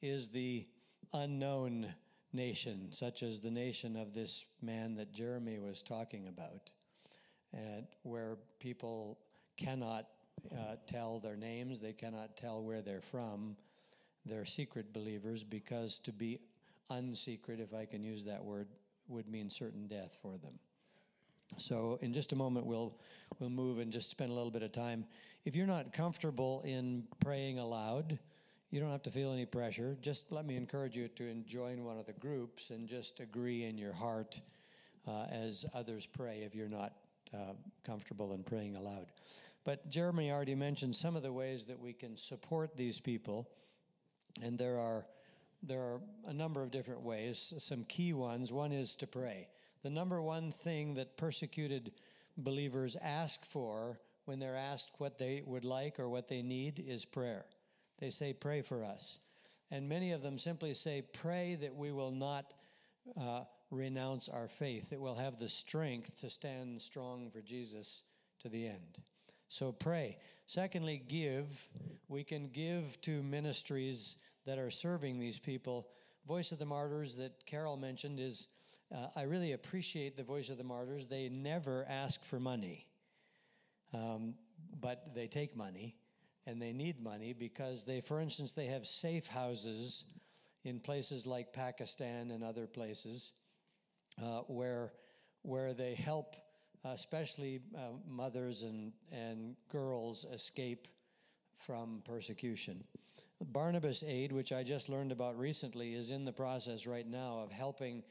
[0.00, 0.66] is the
[1.12, 1.94] unknown
[2.32, 6.70] nation, such as the nation of this man that Jeremy was talking about,
[7.52, 9.18] and where people
[9.56, 10.06] cannot
[10.50, 13.56] uh, tell their names, they cannot tell where they're from.
[14.24, 16.38] They're secret believers because to be
[16.90, 18.68] unsecret, if I can use that word,
[19.08, 20.58] would mean certain death for them.
[21.56, 22.94] So in just a moment we'll
[23.38, 25.04] we'll move and just spend a little bit of time.
[25.44, 28.18] If you're not comfortable in praying aloud,
[28.70, 29.96] you don't have to feel any pressure.
[30.00, 33.76] Just let me encourage you to join one of the groups and just agree in
[33.76, 34.40] your heart
[35.06, 36.94] uh, as others pray if you're not
[37.34, 37.52] uh,
[37.84, 39.06] comfortable in praying aloud.
[39.64, 43.48] But Jeremy already mentioned some of the ways that we can support these people,
[44.42, 45.06] and there are
[45.62, 47.54] there are a number of different ways.
[47.58, 48.52] Some key ones.
[48.52, 49.46] One is to pray.
[49.82, 51.92] The number one thing that persecuted
[52.36, 57.04] believers ask for when they're asked what they would like or what they need is
[57.04, 57.44] prayer.
[57.98, 59.18] They say, Pray for us.
[59.70, 62.54] And many of them simply say, Pray that we will not
[63.20, 68.02] uh, renounce our faith, that we'll have the strength to stand strong for Jesus
[68.40, 68.98] to the end.
[69.48, 70.16] So pray.
[70.46, 71.46] Secondly, give.
[72.08, 74.16] We can give to ministries
[74.46, 75.88] that are serving these people.
[76.26, 78.48] Voice of the Martyrs that Carol mentioned is,
[78.94, 81.06] uh, I really appreciate the Voice of the Martyrs.
[81.06, 82.86] They never ask for money,
[83.94, 84.34] um,
[84.80, 85.96] but they take money
[86.46, 90.04] and they need money because they, for instance, they have safe houses
[90.64, 93.32] in places like Pakistan and other places
[94.20, 94.92] uh, where,
[95.42, 96.36] where they help,
[96.84, 100.88] especially uh, mothers and, and girls, escape
[101.56, 102.84] from persecution.
[103.40, 107.50] Barnabas Aid, which I just learned about recently, is in the process right now of
[107.50, 108.02] helping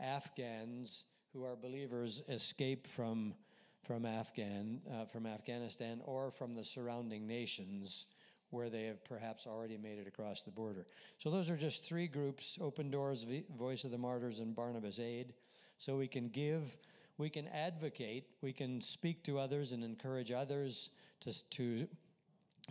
[0.00, 3.34] Afghans who are believers escape from
[3.82, 8.06] from Afghan uh, from Afghanistan or from the surrounding nations
[8.50, 10.86] where they have perhaps already made it across the border.
[11.18, 13.24] So those are just three groups: Open Doors,
[13.56, 15.34] Voice of the Martyrs, and Barnabas Aid.
[15.78, 16.76] So we can give,
[17.16, 20.90] we can advocate, we can speak to others and encourage others
[21.20, 21.88] to to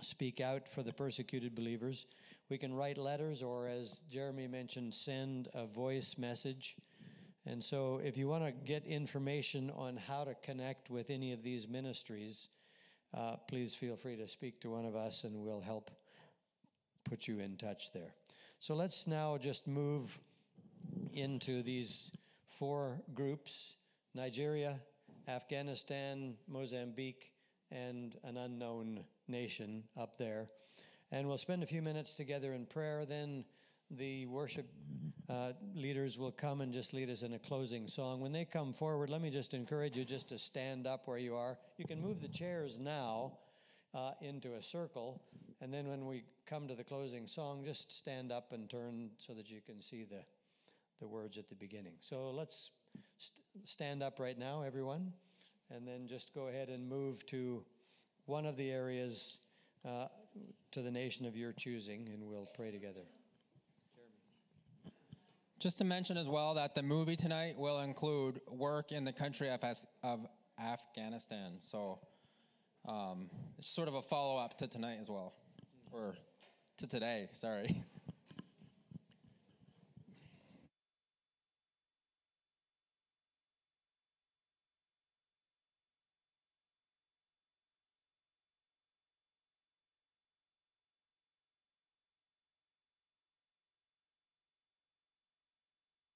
[0.01, 2.05] speak out for the persecuted believers.
[2.49, 6.77] We can write letters, or as Jeremy mentioned, send a voice message.
[7.45, 11.41] And so, if you want to get information on how to connect with any of
[11.41, 12.49] these ministries,
[13.13, 15.89] uh, please feel free to speak to one of us and we'll help
[17.05, 18.13] put you in touch there.
[18.59, 20.19] So, let's now just move
[21.13, 22.11] into these
[22.49, 23.75] four groups
[24.15, 24.79] Nigeria,
[25.27, 27.31] Afghanistan, Mozambique,
[27.71, 30.49] and an unknown nation up there.
[31.11, 33.05] And we'll spend a few minutes together in prayer.
[33.05, 33.45] Then
[33.91, 34.67] the worship
[35.29, 38.19] uh, leaders will come and just lead us in a closing song.
[38.19, 41.35] When they come forward, let me just encourage you just to stand up where you
[41.35, 41.57] are.
[41.77, 43.33] You can move the chairs now,
[43.93, 45.21] uh, into a circle.
[45.61, 49.33] And then when we come to the closing song, just stand up and turn so
[49.33, 50.21] that you can see the,
[50.99, 51.93] the words at the beginning.
[52.01, 52.71] So let's
[53.17, 55.13] st- stand up right now, everyone,
[55.69, 57.63] and then just go ahead and move to
[58.25, 59.37] one of the areas
[59.85, 60.07] uh,
[60.71, 63.01] to the nation of your choosing, and we'll pray together.
[65.59, 69.49] Just to mention as well that the movie tonight will include work in the country
[69.49, 69.59] of,
[70.03, 70.25] of
[70.57, 71.55] Afghanistan.
[71.59, 71.99] So
[72.87, 75.33] um, it's sort of a follow up to tonight as well,
[75.91, 76.15] or
[76.77, 77.83] to today, sorry.